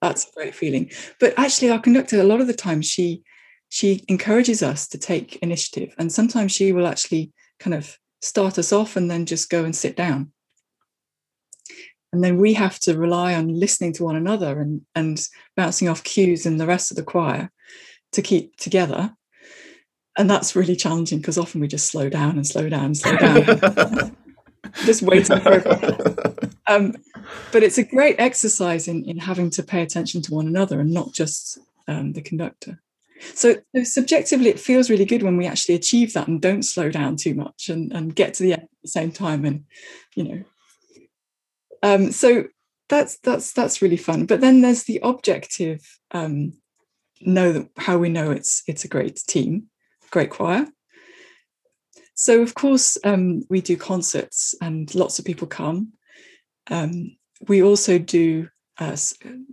that's 0.00 0.24
a 0.24 0.32
great 0.34 0.54
feeling 0.54 0.90
but 1.20 1.34
actually 1.36 1.70
our 1.70 1.78
conductor 1.78 2.18
a 2.18 2.24
lot 2.24 2.40
of 2.40 2.46
the 2.46 2.54
time 2.54 2.80
she 2.80 3.22
she 3.68 4.02
encourages 4.08 4.62
us 4.62 4.88
to 4.88 4.98
take 4.98 5.36
initiative 5.36 5.94
and 5.98 6.10
sometimes 6.10 6.50
she 6.52 6.72
will 6.72 6.86
actually 6.86 7.30
kind 7.58 7.74
of 7.74 7.98
start 8.20 8.58
us 8.58 8.72
off 8.72 8.96
and 8.96 9.10
then 9.10 9.26
just 9.26 9.50
go 9.50 9.64
and 9.64 9.74
sit 9.74 9.96
down. 9.96 10.32
And 12.12 12.24
then 12.24 12.38
we 12.38 12.54
have 12.54 12.78
to 12.80 12.98
rely 12.98 13.34
on 13.34 13.60
listening 13.60 13.92
to 13.94 14.04
one 14.04 14.16
another 14.16 14.60
and 14.60 14.82
and 14.94 15.24
bouncing 15.56 15.88
off 15.88 16.02
cues 16.02 16.44
in 16.44 16.56
the 16.56 16.66
rest 16.66 16.90
of 16.90 16.96
the 16.96 17.04
choir 17.04 17.50
to 18.12 18.22
keep 18.22 18.56
together. 18.56 19.14
And 20.18 20.28
that's 20.28 20.56
really 20.56 20.74
challenging 20.74 21.18
because 21.18 21.38
often 21.38 21.60
we 21.60 21.68
just 21.68 21.86
slow 21.86 22.08
down 22.08 22.32
and 22.32 22.46
slow 22.46 22.68
down 22.68 22.86
and 22.86 22.96
slow 22.96 23.16
down. 23.16 24.16
Just 24.84 25.02
waiting 25.02 25.40
for 25.40 26.50
um, 26.68 26.94
but 27.50 27.62
it's 27.62 27.78
a 27.78 27.82
great 27.82 28.16
exercise 28.18 28.86
in, 28.86 29.04
in 29.04 29.18
having 29.18 29.50
to 29.50 29.62
pay 29.62 29.82
attention 29.82 30.22
to 30.22 30.34
one 30.34 30.46
another 30.46 30.80
and 30.80 30.92
not 30.92 31.12
just 31.12 31.58
um, 31.88 32.12
the 32.12 32.22
conductor 32.22 32.80
so, 33.34 33.56
so, 33.74 33.84
subjectively 33.84 34.48
it 34.48 34.60
feels 34.60 34.90
really 34.90 35.04
good 35.04 35.22
when 35.22 35.36
we 35.36 35.46
actually 35.46 35.74
achieve 35.74 36.12
that 36.12 36.28
and 36.28 36.40
don't 36.40 36.62
slow 36.62 36.90
down 36.90 37.16
too 37.16 37.34
much 37.34 37.68
and, 37.68 37.92
and 37.92 38.16
get 38.16 38.34
to 38.34 38.42
the 38.42 38.52
end 38.52 38.62
at 38.62 38.68
the 38.82 38.88
same 38.88 39.12
time 39.12 39.44
and 39.44 39.64
you 40.14 40.24
know 40.24 40.44
um, 41.82 42.12
so 42.12 42.44
that's 42.88 43.18
that's 43.18 43.52
that's 43.52 43.80
really 43.80 43.96
fun 43.96 44.26
but 44.26 44.40
then 44.40 44.60
there's 44.60 44.84
the 44.84 45.00
objective 45.02 45.80
um, 46.12 46.52
know 47.20 47.52
that 47.52 47.68
how 47.76 47.98
we 47.98 48.08
know 48.08 48.30
it's 48.30 48.62
it's 48.66 48.84
a 48.84 48.88
great 48.88 49.16
team 49.26 49.68
great 50.10 50.30
choir. 50.30 50.66
So, 52.14 52.42
of 52.42 52.54
course, 52.54 52.98
um, 53.04 53.42
we 53.48 53.60
do 53.60 53.76
concerts 53.76 54.54
and 54.60 54.94
lots 54.94 55.18
of 55.18 55.24
people 55.24 55.46
come. 55.46 55.92
Um, 56.70 57.16
we 57.48 57.62
also 57.62 57.98
do 57.98 58.48
uh, 58.80 58.96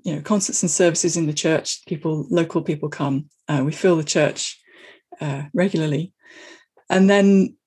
you 0.03 0.15
know 0.15 0.21
concerts 0.21 0.63
and 0.63 0.71
services 0.71 1.17
in 1.17 1.27
the 1.27 1.33
church. 1.33 1.85
People, 1.85 2.25
local 2.29 2.61
people 2.61 2.89
come. 2.89 3.29
Uh, 3.47 3.61
we 3.63 3.71
fill 3.71 3.97
the 3.97 4.03
church 4.03 4.59
uh, 5.21 5.43
regularly, 5.53 6.13
and 6.89 7.09
then 7.09 7.57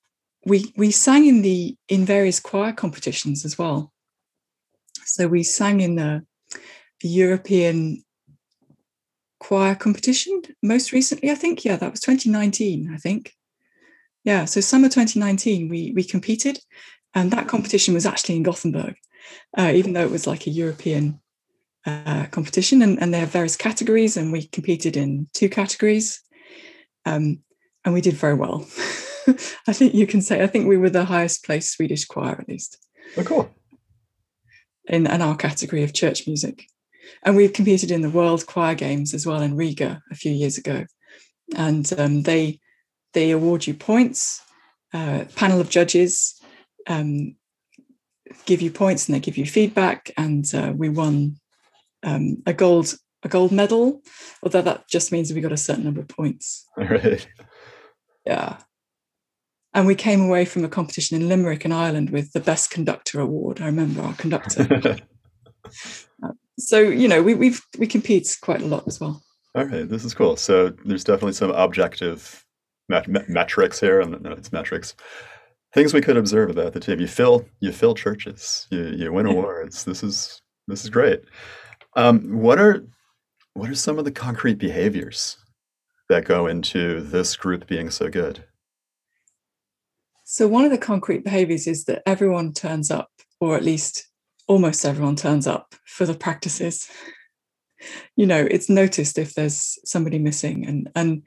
we 0.47 0.73
we 0.77 0.91
sang 0.91 1.27
in 1.27 1.43
the 1.43 1.77
in 1.89 2.05
various 2.05 2.41
choir 2.41 2.73
competitions 2.73 3.45
as 3.45 3.59
well. 3.59 3.93
So 5.05 5.29
we 5.29 5.43
sang 5.43 5.81
in 5.81 5.97
the, 5.97 6.25
the 7.01 7.09
European 7.09 8.05
choir 9.41 9.75
competition 9.75 10.41
most 10.63 10.93
recently, 10.93 11.31
I 11.31 11.35
think. 11.35 11.65
Yeah, 11.65 11.77
that 11.77 11.91
was 11.91 12.01
2019, 12.01 12.93
I 12.95 12.97
think. 12.97 13.33
Yeah, 14.23 14.45
so 14.45 14.61
summer 14.61 14.89
2019, 14.89 15.69
we 15.69 15.93
we 15.95 16.05
competed, 16.05 16.59
and 17.15 17.31
that 17.31 17.49
competition 17.49 17.95
was 17.95 18.07
actually 18.07 18.37
in 18.37 18.43
Gothenburg, 18.43 18.95
uh, 19.59 19.73
even 19.75 19.93
though 19.93 20.05
it 20.05 20.11
was 20.11 20.27
like 20.27 20.47
a 20.47 20.51
European 20.51 21.21
uh, 21.87 22.27
competition, 22.31 22.83
and, 22.83 23.01
and 23.01 23.13
there 23.13 23.23
are 23.23 23.27
various 23.27 23.57
categories, 23.57 24.17
and 24.17 24.33
we 24.33 24.47
competed 24.49 24.97
in 24.97 25.29
two 25.33 25.49
categories, 25.49 26.23
um, 27.07 27.41
and 27.85 27.95
we 27.95 28.01
did 28.01 28.15
very 28.15 28.35
well. 28.35 28.67
I 29.67 29.73
think 29.73 29.95
you 29.95 30.07
can 30.07 30.23
say 30.23 30.43
I 30.43 30.47
think 30.47 30.67
we 30.67 30.77
were 30.77 30.91
the 30.91 31.05
highest 31.05 31.45
placed 31.45 31.73
Swedish 31.73 32.05
choir, 32.05 32.37
at 32.39 32.49
least. 32.49 32.79
Oh, 33.17 33.25
cool. 33.25 33.51
In, 34.89 35.07
in 35.07 35.23
our 35.23 35.37
category 35.37 35.83
of 35.83 35.93
church 35.93 36.27
music. 36.27 36.67
And 37.23 37.37
we've 37.37 37.53
competed 37.53 37.91
in 37.91 38.03
the 38.03 38.11
World 38.11 38.47
Choir 38.47 38.75
Games 38.75 39.15
as 39.15 39.27
well 39.27 39.43
in 39.43 39.57
Riga 39.57 40.03
a 40.11 40.15
few 40.15 40.33
years 40.33 40.59
ago. 40.59 40.85
And 41.57 41.91
um, 41.99 42.23
they 42.23 42.61
they 43.13 43.31
award 43.31 43.67
you 43.67 43.75
points. 43.75 44.43
Uh, 44.93 45.25
panel 45.37 45.61
of 45.61 45.71
judges 45.71 46.41
um, 46.89 47.37
give 48.45 48.61
you 48.61 48.71
points 48.71 49.09
and 49.09 49.15
they 49.15 49.21
give 49.21 49.39
you 49.39 49.47
feedback. 49.47 50.11
And 50.17 50.45
uh, 50.55 50.73
we 50.75 50.89
won 50.89 51.40
um, 52.03 52.43
a 52.47 52.53
gold 52.53 52.95
a 53.23 53.29
gold 53.29 53.53
medal, 53.53 54.03
although 54.43 54.63
that 54.63 54.89
just 54.89 55.13
means 55.13 55.33
we 55.33 55.43
got 55.43 55.53
a 55.53 55.57
certain 55.57 55.85
number 55.85 56.01
of 56.01 56.09
points. 56.09 56.67
Right. 56.77 57.27
Yeah. 58.27 58.59
And 59.73 59.87
we 59.87 59.95
came 59.95 60.21
away 60.21 60.45
from 60.45 60.65
a 60.65 60.69
competition 60.69 61.21
in 61.21 61.29
Limerick 61.29 61.65
in 61.65 61.73
Ireland 61.73 62.11
with 62.11 62.33
the 62.33 62.41
best 62.41 62.71
conductor 62.71 63.21
award. 63.21 63.61
I 63.61 63.67
remember 63.67 64.03
our 64.03 64.15
conductor. 64.15 64.97
so 66.61 66.79
you 66.79 67.09
know 67.09 67.23
we 67.23 67.35
we 67.35 67.55
we 67.79 67.87
compete 67.87 68.37
quite 68.43 68.63
a 68.63 68.67
lot 68.67 68.87
as 68.87 69.01
well 69.01 69.23
all 69.55 69.65
right 69.65 69.89
this 69.89 70.05
is 70.05 70.15
cool 70.15 70.37
so 70.37 70.71
there's 70.85 71.05
definitely 71.05 71.33
some 71.33 71.51
objective 71.51 72.45
met- 72.89 73.29
metrics 73.29 73.81
here 73.81 74.01
and 74.01 74.21
no, 74.23 74.33
it's 74.33 74.53
metrics 74.53 74.95
things 75.73 75.95
we 75.95 76.01
could 76.01 76.17
observe 76.17 76.51
about 76.51 76.73
the 76.73 76.81
team 76.81 77.01
you 77.01 77.07
fill 77.07 77.45
you 77.61 77.73
fill 77.73 77.95
churches 77.95 78.67
you, 78.71 78.85
you 78.89 79.13
win 79.13 79.27
awards 79.27 79.85
this 79.85 80.03
is 80.03 80.43
this 80.69 80.85
is 80.85 80.91
great 80.91 81.23
um, 81.97 82.41
what 82.41 82.61
are 82.61 82.85
what 83.55 83.69
are 83.69 83.75
some 83.75 83.99
of 83.99 84.05
the 84.05 84.13
concrete 84.13 84.59
behaviors 84.59 85.37
that 86.09 86.25
go 86.25 86.47
into 86.47 87.01
this 87.01 87.37
group 87.37 87.67
being 87.67 87.91
so 87.91 88.09
good 88.09 88.45
so 90.25 90.47
one 90.47 90.65
of 90.65 90.71
the 90.71 90.79
concrete 90.79 91.25
behaviors 91.25 91.67
is 91.67 91.87
that 91.87 92.03
everyone 92.07 92.53
turns 92.53 92.91
up 92.91 93.11
or 93.41 93.57
at 93.57 93.65
least 93.65 94.07
almost 94.51 94.85
everyone 94.85 95.15
turns 95.15 95.47
up 95.47 95.75
for 95.87 96.05
the 96.05 96.15
practices. 96.15 96.89
You 98.17 98.27
know, 98.27 98.47
it's 98.51 98.69
noticed 98.69 99.17
if 99.17 99.35
there's 99.35 99.79
somebody 99.85 100.19
missing, 100.19 100.67
and 100.67 100.91
and 100.95 101.23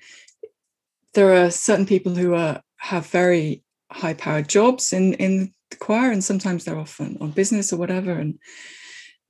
there 1.13 1.33
are 1.33 1.49
certain 1.49 1.85
people 1.85 2.13
who 2.13 2.35
are 2.35 2.61
have 2.77 3.07
very 3.07 3.63
high 3.91 4.13
powered 4.13 4.49
jobs 4.49 4.93
in 4.93 5.13
in 5.15 5.53
the 5.71 5.77
choir, 5.77 6.11
and 6.11 6.23
sometimes 6.23 6.65
they're 6.65 6.77
often 6.77 7.17
on 7.21 7.31
business 7.31 7.73
or 7.73 7.77
whatever, 7.77 8.11
and 8.11 8.37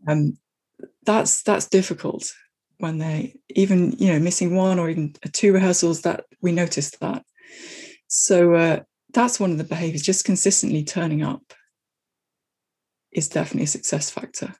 um, 0.07 0.37
that's 1.05 1.43
that's 1.43 1.67
difficult 1.67 2.31
when 2.77 2.97
they 2.97 3.35
even 3.49 3.91
you 3.97 4.11
know 4.11 4.19
missing 4.19 4.55
one 4.55 4.79
or 4.79 4.89
even 4.89 5.13
two 5.31 5.53
rehearsals 5.53 6.01
that 6.01 6.25
we 6.41 6.51
noticed 6.51 6.99
that. 6.99 7.23
So 8.07 8.53
uh, 8.53 8.79
that's 9.13 9.39
one 9.39 9.51
of 9.51 9.57
the 9.57 9.63
behaviors, 9.63 10.01
just 10.01 10.25
consistently 10.25 10.83
turning 10.83 11.23
up 11.23 11.53
is 13.11 13.29
definitely 13.29 13.63
a 13.63 13.67
success 13.67 14.09
factor 14.09 14.55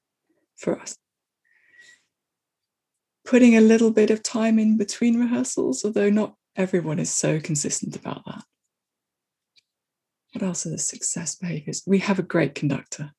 for 0.55 0.79
us. 0.79 0.95
Putting 3.25 3.55
a 3.57 3.61
little 3.61 3.91
bit 3.91 4.11
of 4.11 4.21
time 4.21 4.59
in 4.59 4.77
between 4.77 5.19
rehearsals, 5.19 5.83
although 5.83 6.09
not 6.09 6.35
everyone 6.55 6.99
is 6.99 7.11
so 7.11 7.39
consistent 7.39 7.95
about 7.95 8.23
that. 8.25 8.43
What 10.33 10.43
else 10.43 10.65
are 10.65 10.71
the 10.71 10.77
success 10.77 11.35
behaviors? 11.35 11.83
We 11.85 11.99
have 11.99 12.19
a 12.19 12.23
great 12.23 12.55
conductor 12.55 13.13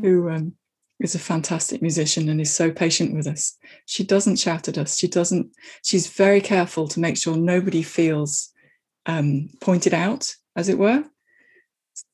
who 0.00 0.30
um, 0.30 0.54
is 1.00 1.14
a 1.14 1.18
fantastic 1.18 1.82
musician 1.82 2.28
and 2.28 2.40
is 2.40 2.52
so 2.52 2.70
patient 2.70 3.14
with 3.14 3.26
us. 3.26 3.56
She 3.86 4.04
doesn't 4.04 4.38
shout 4.38 4.68
at 4.68 4.78
us. 4.78 4.96
She 4.96 5.08
doesn't, 5.08 5.50
she's 5.84 6.06
very 6.06 6.40
careful 6.40 6.88
to 6.88 7.00
make 7.00 7.16
sure 7.16 7.36
nobody 7.36 7.82
feels 7.82 8.52
um, 9.06 9.48
pointed 9.60 9.94
out, 9.94 10.34
as 10.56 10.68
it 10.68 10.78
were. 10.78 11.04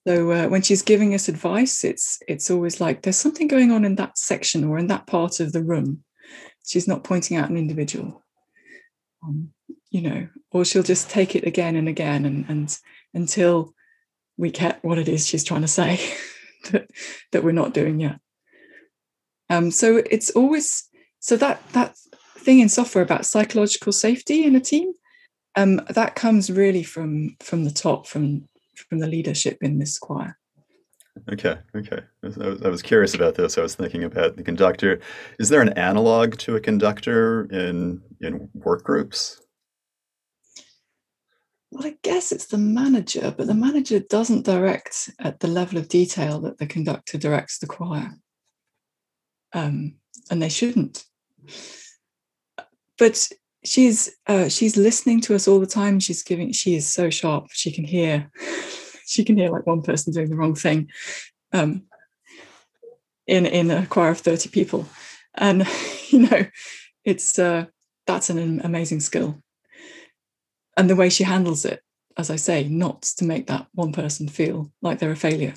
So 0.06 0.30
uh, 0.30 0.48
when 0.48 0.62
she's 0.62 0.82
giving 0.82 1.14
us 1.14 1.28
advice, 1.28 1.84
it's 1.84 2.18
it's 2.26 2.50
always 2.50 2.80
like 2.80 3.02
there's 3.02 3.16
something 3.16 3.46
going 3.46 3.70
on 3.70 3.84
in 3.84 3.96
that 3.96 4.16
section 4.16 4.64
or 4.64 4.78
in 4.78 4.86
that 4.86 5.06
part 5.06 5.38
of 5.38 5.52
the 5.52 5.62
room. 5.62 6.02
She's 6.64 6.88
not 6.88 7.04
pointing 7.04 7.36
out 7.36 7.50
an 7.50 7.58
individual, 7.58 8.24
um, 9.22 9.50
you 9.90 10.00
know, 10.00 10.28
or 10.50 10.64
she'll 10.64 10.82
just 10.82 11.10
take 11.10 11.36
it 11.36 11.46
again 11.46 11.76
and 11.76 11.88
again 11.88 12.24
and 12.24 12.46
and 12.48 12.78
until 13.12 13.74
we 14.38 14.50
get 14.50 14.82
what 14.82 14.98
it 14.98 15.08
is 15.08 15.26
she's 15.26 15.44
trying 15.44 15.62
to 15.62 15.68
say 15.68 16.00
that, 16.70 16.88
that 17.32 17.44
we're 17.44 17.52
not 17.52 17.74
doing 17.74 18.00
yet. 18.00 18.18
Um, 19.50 19.70
so 19.70 20.02
it's 20.10 20.30
always 20.30 20.88
so 21.20 21.36
that 21.36 21.66
that 21.72 21.96
thing 22.36 22.60
in 22.60 22.68
software 22.68 23.04
about 23.04 23.26
psychological 23.26 23.92
safety 23.92 24.44
in 24.44 24.54
a 24.54 24.60
team 24.60 24.92
um, 25.56 25.80
that 25.90 26.14
comes 26.14 26.50
really 26.50 26.82
from 26.82 27.36
from 27.40 27.64
the 27.64 27.70
top 27.70 28.06
from 28.06 28.46
from 28.76 29.00
the 29.00 29.06
leadership 29.06 29.58
in 29.60 29.78
this 29.78 29.98
choir. 29.98 30.38
Okay, 31.32 31.56
okay. 31.74 32.00
I 32.22 32.68
was, 32.68 32.80
curious 32.80 33.12
about 33.12 33.34
this. 33.34 33.58
I 33.58 33.62
was 33.62 33.74
thinking 33.74 34.04
about 34.04 34.36
the 34.36 34.44
conductor. 34.44 35.00
Is 35.40 35.48
there 35.48 35.60
an 35.60 35.70
analog 35.70 36.36
to 36.38 36.54
a 36.54 36.60
conductor 36.60 37.48
in 37.50 38.00
in 38.20 38.48
work 38.54 38.84
groups? 38.84 39.40
Well, 41.70 41.86
I 41.86 41.96
guess 42.02 42.32
it's 42.32 42.46
the 42.46 42.58
manager, 42.58 43.34
but 43.36 43.46
the 43.46 43.54
manager 43.54 43.98
doesn't 44.00 44.46
direct 44.46 45.10
at 45.18 45.40
the 45.40 45.48
level 45.48 45.78
of 45.78 45.88
detail 45.88 46.40
that 46.40 46.58
the 46.58 46.66
conductor 46.66 47.18
directs 47.18 47.58
the 47.58 47.66
choir, 47.66 48.12
um, 49.52 49.96
and 50.30 50.40
they 50.40 50.48
shouldn't. 50.48 51.04
But 52.98 53.28
she's 53.64 54.16
uh, 54.26 54.48
she's 54.48 54.76
listening 54.76 55.20
to 55.22 55.34
us 55.34 55.46
all 55.46 55.60
the 55.60 55.66
time. 55.66 56.00
She's 56.00 56.22
giving. 56.22 56.52
She 56.52 56.74
is 56.74 56.88
so 56.88 57.10
sharp. 57.10 57.48
She 57.52 57.70
can 57.70 57.84
hear. 57.84 58.30
She 59.10 59.24
can 59.24 59.38
hear 59.38 59.50
like 59.50 59.66
one 59.66 59.80
person 59.80 60.12
doing 60.12 60.28
the 60.28 60.36
wrong 60.36 60.54
thing, 60.54 60.90
um, 61.54 61.84
in 63.26 63.46
in 63.46 63.70
a 63.70 63.86
choir 63.86 64.10
of 64.10 64.18
thirty 64.18 64.50
people, 64.50 64.86
and 65.34 65.66
you 66.10 66.28
know, 66.28 66.44
it's 67.06 67.38
uh, 67.38 67.64
that's 68.06 68.28
an 68.28 68.60
amazing 68.60 69.00
skill. 69.00 69.42
And 70.78 70.88
the 70.88 70.96
way 70.96 71.10
she 71.10 71.24
handles 71.24 71.64
it, 71.64 71.82
as 72.16 72.30
I 72.30 72.36
say, 72.36 72.62
not 72.68 73.02
to 73.18 73.24
make 73.24 73.48
that 73.48 73.66
one 73.74 73.92
person 73.92 74.28
feel 74.28 74.70
like 74.80 75.00
they're 75.00 75.10
a 75.10 75.16
failure. 75.16 75.54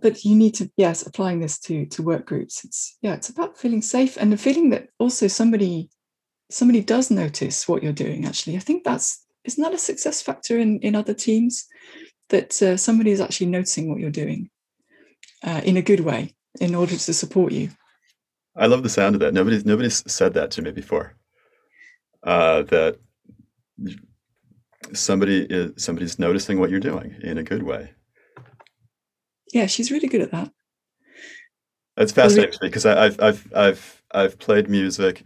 But 0.00 0.24
you 0.24 0.34
need 0.34 0.54
to 0.54 0.70
yes 0.78 1.06
applying 1.06 1.40
this 1.40 1.58
to 1.60 1.84
to 1.84 2.02
work 2.02 2.24
groups. 2.24 2.64
It's 2.64 2.96
yeah 3.02 3.14
it's 3.14 3.28
about 3.28 3.58
feeling 3.58 3.82
safe 3.82 4.16
and 4.16 4.32
the 4.32 4.38
feeling 4.38 4.70
that 4.70 4.88
also 4.98 5.28
somebody 5.28 5.90
somebody 6.50 6.80
does 6.80 7.10
notice 7.10 7.68
what 7.68 7.82
you're 7.82 7.92
doing 7.92 8.24
actually. 8.24 8.56
I 8.56 8.60
think 8.60 8.82
that's 8.82 9.26
isn't 9.44 9.62
that 9.62 9.74
a 9.74 9.78
success 9.78 10.22
factor 10.22 10.58
in 10.58 10.78
in 10.78 10.94
other 10.94 11.12
teams? 11.12 11.66
That 12.30 12.62
uh, 12.62 12.76
somebody 12.78 13.10
is 13.10 13.20
actually 13.20 13.48
noticing 13.48 13.90
what 13.90 14.00
you're 14.00 14.10
doing 14.10 14.48
uh, 15.44 15.60
in 15.64 15.76
a 15.76 15.82
good 15.82 16.00
way 16.00 16.34
in 16.60 16.74
order 16.74 16.96
to 16.96 17.12
support 17.12 17.52
you. 17.52 17.68
I 18.56 18.66
love 18.66 18.84
the 18.84 18.88
sound 18.88 19.16
of 19.16 19.20
that. 19.20 19.34
Nobody's 19.34 19.66
nobody's 19.66 20.02
said 20.10 20.32
that 20.34 20.50
to 20.52 20.62
me 20.62 20.70
before 20.70 21.19
uh, 22.22 22.62
that 22.62 22.98
somebody 24.92 25.46
is 25.48 25.82
somebody's 25.82 26.18
noticing 26.18 26.58
what 26.58 26.70
you're 26.70 26.80
doing 26.80 27.14
in 27.22 27.38
a 27.38 27.42
good 27.42 27.62
way 27.62 27.90
yeah, 29.52 29.66
she's 29.66 29.90
really 29.90 30.08
good 30.08 30.20
at 30.20 30.30
that. 30.32 30.52
It's 31.96 32.12
fascinating 32.12 32.58
because 32.60 32.86
I've 32.86 33.20
I've 33.20 33.52
I've 33.54 34.02
I've 34.12 34.38
played 34.38 34.68
music. 34.70 35.24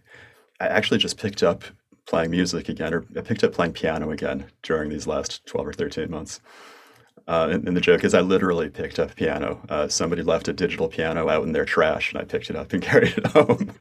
I 0.60 0.66
actually 0.66 0.98
just 0.98 1.18
picked 1.18 1.42
up 1.42 1.62
playing 2.06 2.30
music 2.30 2.68
again, 2.68 2.94
or 2.94 3.04
I 3.16 3.20
picked 3.20 3.44
up 3.44 3.52
playing 3.52 3.72
piano 3.72 4.10
again 4.10 4.46
during 4.62 4.90
these 4.90 5.06
last 5.06 5.44
twelve 5.46 5.68
or 5.68 5.72
thirteen 5.72 6.10
months. 6.10 6.40
Uh, 7.26 7.48
and, 7.50 7.66
and, 7.66 7.74
the 7.74 7.80
joke 7.80 8.04
is, 8.04 8.12
I 8.12 8.20
literally 8.20 8.68
picked 8.68 8.98
up 8.98 9.16
piano. 9.16 9.58
Uh, 9.70 9.88
somebody 9.88 10.20
left 10.20 10.46
a 10.48 10.52
digital 10.52 10.88
piano 10.88 11.30
out 11.30 11.44
in 11.44 11.52
their 11.52 11.64
trash, 11.64 12.12
and 12.12 12.20
I 12.20 12.24
picked 12.24 12.50
it 12.50 12.56
up 12.56 12.74
and 12.74 12.82
carried 12.82 13.16
it 13.16 13.26
home. 13.28 13.72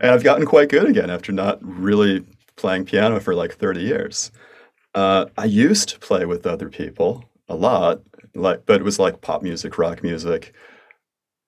and 0.00 0.10
I've 0.10 0.24
gotten 0.24 0.46
quite 0.46 0.68
good 0.68 0.86
again 0.88 1.08
after 1.08 1.30
not 1.30 1.60
really 1.62 2.24
playing 2.56 2.84
piano 2.84 3.20
for 3.20 3.34
like 3.34 3.54
30 3.54 3.80
years. 3.80 4.30
Uh, 4.94 5.26
I 5.38 5.46
used 5.46 5.88
to 5.90 5.98
play 5.98 6.26
with 6.26 6.46
other 6.46 6.68
people 6.68 7.24
a 7.48 7.54
lot, 7.54 8.00
like 8.34 8.66
but 8.66 8.80
it 8.80 8.84
was 8.84 8.98
like 8.98 9.20
pop 9.20 9.42
music, 9.42 9.78
rock 9.78 10.02
music 10.02 10.54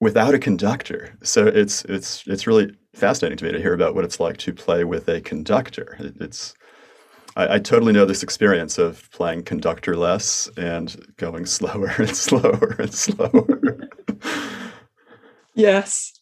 without 0.00 0.34
a 0.34 0.38
conductor. 0.38 1.16
So 1.22 1.46
it's 1.46 1.84
it's 1.86 2.24
it's 2.26 2.46
really 2.46 2.74
fascinating 2.94 3.38
to 3.38 3.44
me 3.44 3.52
to 3.52 3.60
hear 3.60 3.74
about 3.74 3.94
what 3.94 4.04
it's 4.04 4.20
like 4.20 4.36
to 4.38 4.52
play 4.52 4.84
with 4.84 5.08
a 5.08 5.20
conductor. 5.20 5.96
It, 5.98 6.16
it's 6.20 6.54
I, 7.36 7.54
I, 7.54 7.58
totally 7.58 7.92
know 7.92 8.04
this 8.04 8.22
experience 8.22 8.78
of 8.78 9.10
playing 9.10 9.42
conductor 9.42 9.96
less 9.96 10.48
and 10.56 10.94
going 11.16 11.46
slower 11.58 11.92
and 11.98 12.16
slower 12.16 12.76
and 12.78 12.94
slower. 12.94 13.88
yes. 15.54 16.12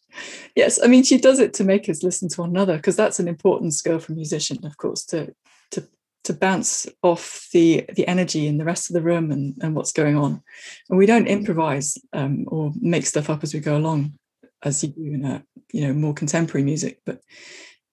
Yes, 0.55 0.79
I 0.83 0.87
mean 0.87 1.03
she 1.03 1.19
does 1.19 1.39
it 1.39 1.55
to 1.55 1.65
make 1.65 1.89
us 1.89 2.03
listen 2.03 2.29
to 2.31 2.41
one 2.41 2.51
another 2.51 2.77
because 2.77 2.97
that's 2.97 3.21
an 3.21 3.29
important 3.29 3.75
skill 3.75 3.99
for 3.99 4.13
a 4.13 4.17
musician, 4.17 4.65
of 4.65 4.77
course, 4.77 5.05
to 5.07 5.35
to 5.73 5.89
to 6.25 6.33
bounce 6.33 6.87
off 7.03 7.49
the 7.53 7.85
the 7.95 8.07
energy 8.07 8.47
in 8.47 8.59
the 8.59 8.65
rest 8.65 8.91
of 8.91 8.95
the 8.95 9.03
room 9.03 9.31
and, 9.31 9.57
and 9.63 9.75
what's 9.75 9.93
going 9.93 10.17
on. 10.17 10.43
And 10.89 10.99
we 10.99 11.07
don't 11.07 11.27
improvise 11.27 11.99
um, 12.13 12.45
or 12.49 12.73
make 12.81 13.07
stuff 13.07 13.31
up 13.31 13.43
as 13.43 13.55
we 13.55 13.61
go 13.61 13.77
along, 13.77 14.15
as 14.63 14.83
you 14.83 14.91
do 14.91 15.05
in 15.05 15.25
a 15.25 15.45
you 15.73 15.87
know 15.87 15.93
more 15.93 16.15
contemporary 16.15 16.65
music. 16.65 17.01
But 17.05 17.21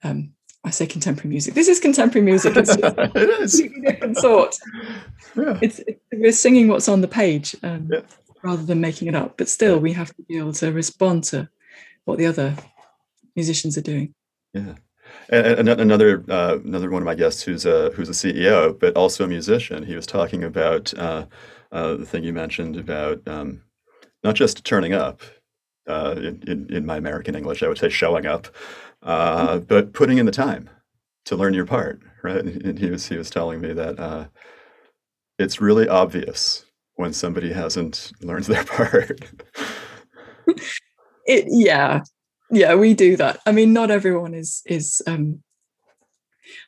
um, 0.03 0.34
I 0.63 0.71
say 0.71 0.86
contemporary 0.86 1.29
music. 1.29 1.53
This 1.53 1.67
is 1.67 1.79
contemporary 1.79 2.25
music. 2.25 2.55
It's 2.58 2.75
it 2.77 3.41
is. 3.41 3.60
a 3.60 3.69
different 3.69 4.17
sort. 4.17 4.58
Yeah. 5.36 5.58
It's, 5.62 5.79
it, 5.79 6.01
we're 6.12 6.32
singing 6.32 6.67
what's 6.67 6.89
on 6.89 7.01
the 7.01 7.08
page 7.08 7.55
um, 7.63 7.89
yeah. 7.91 8.01
rather 8.43 8.63
than 8.63 8.82
making 8.82 9.08
it 9.08 9.15
up. 9.15 9.38
But 9.38 9.47
still, 9.47 9.79
we 9.79 9.93
have 9.93 10.13
to 10.15 10.21
be 10.23 10.38
able 10.38 10.53
to 10.53 10.71
respond 10.73 11.23
to 11.25 11.49
what 12.10 12.17
the 12.17 12.26
other 12.26 12.56
musicians 13.36 13.78
are 13.78 13.82
doing. 13.82 14.13
Yeah. 14.54 14.76
And, 15.30 15.69
another 15.69 16.24
uh, 16.30 16.60
another 16.63 16.89
one 16.89 17.02
of 17.02 17.06
my 17.06 17.15
guests 17.15 17.41
who's 17.41 17.65
a 17.65 17.91
who's 17.91 18.10
a 18.10 18.12
CEO 18.12 18.78
but 18.80 18.95
also 18.95 19.24
a 19.24 19.28
musician. 19.28 19.84
He 19.84 19.95
was 19.95 20.06
talking 20.06 20.43
about 20.43 20.93
uh, 20.95 21.26
uh, 21.72 21.95
the 21.95 22.06
thing 22.06 22.24
you 22.24 22.34
mentioned 22.34 22.78
about 22.78 23.28
um, 23.28 23.62
not 24.24 24.36
just 24.36 24.65
turning 24.65 24.93
up. 24.93 25.22
Uh, 25.88 26.13
in, 26.17 26.43
in, 26.45 26.72
in, 26.72 26.86
my 26.86 26.98
American 26.98 27.34
English, 27.34 27.63
I 27.63 27.67
would 27.67 27.80
say 27.80 27.89
showing 27.89 28.28
up, 28.28 28.48
uh, 29.02 29.58
but 29.58 29.91
putting 29.91 30.19
in 30.19 30.28
the 30.28 30.32
time 30.32 30.69
to 31.26 31.36
learn 31.36 31.56
your 31.56 31.65
part. 31.65 32.00
Right? 32.22 32.45
And 32.45 32.78
he 32.78 32.91
was 32.91 33.08
he 33.08 33.17
was 33.17 33.32
telling 33.32 33.60
me 33.60 33.74
that 33.74 34.00
uh, 34.00 34.28
it's 35.39 35.60
really 35.60 35.88
obvious 35.88 36.65
when 36.93 37.12
somebody 37.12 37.54
hasn't 37.54 38.12
learned 38.22 38.45
their 38.45 38.63
part. 38.78 39.22
it, 41.30 41.46
yeah, 41.48 42.02
yeah 42.50 42.76
we 42.76 42.94
do 42.94 43.15
that. 43.18 43.39
I 43.46 43.52
mean 43.52 43.72
not 43.72 43.92
everyone 43.92 44.34
is 44.34 44.62
is 44.65 45.02
um 45.08 45.44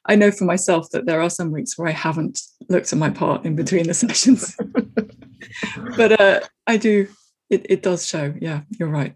i 0.05 0.15
know 0.15 0.29
for 0.29 0.45
myself 0.45 0.91
that 0.91 1.07
there 1.07 1.19
are 1.19 1.29
some 1.29 1.51
weeks 1.51 1.75
where 1.75 1.87
i 1.87 1.91
haven't 1.91 2.39
looked 2.69 2.93
at 2.93 2.99
my 2.99 3.09
part 3.09 3.43
in 3.45 3.55
between 3.55 3.87
the 3.87 3.93
sessions. 4.05 4.55
But 5.97 6.21
uh 6.21 6.39
i 6.67 6.77
do 6.77 7.07
it, 7.49 7.65
it 7.69 7.81
does 7.81 8.07
show. 8.07 8.33
Yeah 8.39 8.61
you're 8.77 8.89
right. 8.89 9.15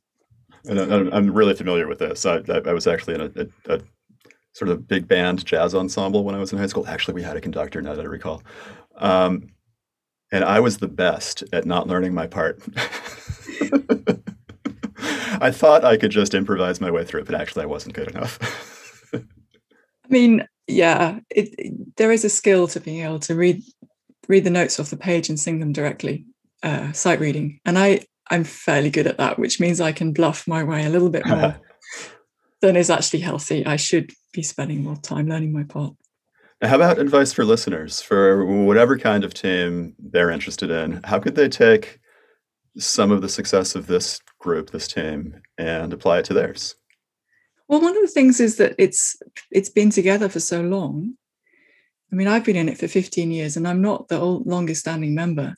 And 0.67 0.79
i'm 0.79 1.31
really 1.31 1.53
familiar 1.53 1.87
with 1.87 1.99
this. 1.99 2.25
I, 2.25 2.41
I 2.47 2.73
was 2.73 2.87
actually 2.87 3.15
in 3.15 3.21
a, 3.21 3.31
a, 3.35 3.75
a 3.75 3.81
sort 4.53 4.69
of 4.69 4.87
big 4.87 5.07
band 5.07 5.45
jazz 5.45 5.75
ensemble 5.75 6.23
when 6.23 6.33
i 6.33 6.39
was 6.39 6.51
in 6.51 6.57
high 6.57 6.67
school. 6.67 6.87
Actually 6.87 7.13
we 7.13 7.23
had 7.23 7.37
a 7.37 7.41
conductor 7.41 7.81
now 7.81 7.93
that 7.93 8.05
i 8.05 8.09
recall. 8.09 8.41
Um, 8.97 9.49
and 10.31 10.43
i 10.43 10.59
was 10.59 10.79
the 10.79 10.87
best 10.87 11.43
at 11.53 11.65
not 11.65 11.87
learning 11.87 12.13
my 12.15 12.25
part 12.25 12.59
I 15.41 15.51
thought 15.51 15.83
I 15.83 15.97
could 15.97 16.11
just 16.11 16.33
improvise 16.33 16.81
my 16.81 16.91
way 16.91 17.03
through 17.03 17.21
it, 17.21 17.25
but 17.25 17.35
actually 17.35 17.63
I 17.63 17.67
wasn't 17.67 17.95
good 17.95 18.09
enough. 18.09 18.39
I 19.13 19.19
mean, 20.09 20.47
yeah, 20.67 21.19
it, 21.29 21.55
it, 21.57 21.95
there 21.97 22.11
is 22.11 22.25
a 22.25 22.29
skill 22.29 22.67
to 22.69 22.79
being 22.79 23.03
able 23.03 23.19
to 23.19 23.35
read 23.35 23.61
read 24.27 24.43
the 24.43 24.49
notes 24.49 24.79
off 24.79 24.89
the 24.89 24.97
page 24.97 25.29
and 25.29 25.39
sing 25.39 25.59
them 25.59 25.71
directly, 25.71 26.25
uh, 26.63 26.91
sight 26.91 27.19
reading, 27.19 27.59
and 27.65 27.77
I 27.77 28.01
I'm 28.29 28.43
fairly 28.43 28.89
good 28.89 29.07
at 29.07 29.17
that, 29.17 29.37
which 29.37 29.59
means 29.59 29.79
I 29.79 29.91
can 29.91 30.11
bluff 30.11 30.47
my 30.47 30.63
way 30.63 30.85
a 30.85 30.89
little 30.89 31.09
bit 31.09 31.25
more 31.25 31.59
than 32.61 32.75
is 32.75 32.89
actually 32.89 33.19
healthy. 33.19 33.65
I 33.65 33.75
should 33.75 34.11
be 34.33 34.41
spending 34.41 34.83
more 34.83 34.95
time 34.97 35.27
learning 35.27 35.53
my 35.53 35.63
part. 35.63 35.95
How 36.61 36.75
about 36.75 36.99
advice 36.99 37.33
for 37.33 37.45
listeners 37.45 38.01
for 38.01 38.45
whatever 38.45 38.97
kind 38.97 39.23
of 39.23 39.33
team 39.33 39.93
they're 39.99 40.31
interested 40.31 40.71
in? 40.71 41.01
How 41.03 41.19
could 41.19 41.35
they 41.35 41.49
take 41.49 41.99
some 42.77 43.11
of 43.11 43.21
the 43.21 43.29
success 43.29 43.75
of 43.75 43.87
this 43.87 44.19
group, 44.45 44.69
this 44.69 44.87
team, 44.87 45.41
and 45.57 45.91
apply 45.91 46.19
it 46.19 46.25
to 46.25 46.33
theirs? 46.33 46.75
Well, 47.67 47.81
one 47.81 47.97
of 47.97 48.03
the 48.03 48.15
things 48.17 48.39
is 48.39 48.57
that 48.57 48.75
it's 48.77 49.17
it's 49.51 49.69
been 49.69 49.89
together 49.89 50.29
for 50.29 50.39
so 50.39 50.61
long. 50.61 51.15
I 52.11 52.15
mean, 52.15 52.27
I've 52.27 52.45
been 52.45 52.55
in 52.55 52.69
it 52.69 52.77
for 52.77 52.87
15 52.87 53.31
years, 53.31 53.57
and 53.57 53.67
I'm 53.67 53.81
not 53.81 54.07
the 54.07 54.19
old, 54.19 54.45
longest 54.45 54.81
standing 54.81 55.15
member. 55.15 55.55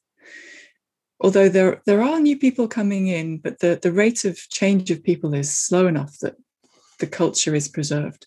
Although 1.19 1.49
there 1.49 1.81
there 1.85 2.01
are 2.01 2.19
new 2.19 2.39
people 2.39 2.67
coming 2.67 3.07
in, 3.07 3.39
but 3.39 3.59
the 3.59 3.77
the 3.81 3.91
rate 3.91 4.23
of 4.25 4.37
change 4.49 4.89
of 4.89 5.03
people 5.03 5.33
is 5.33 5.53
slow 5.53 5.87
enough 5.87 6.17
that 6.21 6.35
the 6.99 7.07
culture 7.07 7.53
is 7.53 7.67
preserved, 7.67 8.25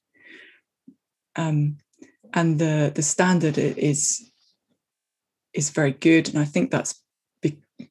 um, 1.37 1.79
and 2.35 2.59
the 2.59 2.93
the 2.95 3.03
standard 3.03 3.57
is 3.59 4.31
is 5.55 5.71
very 5.71 5.93
good, 5.93 6.29
and 6.29 6.39
I 6.39 6.45
think 6.45 6.71
that's 6.71 7.03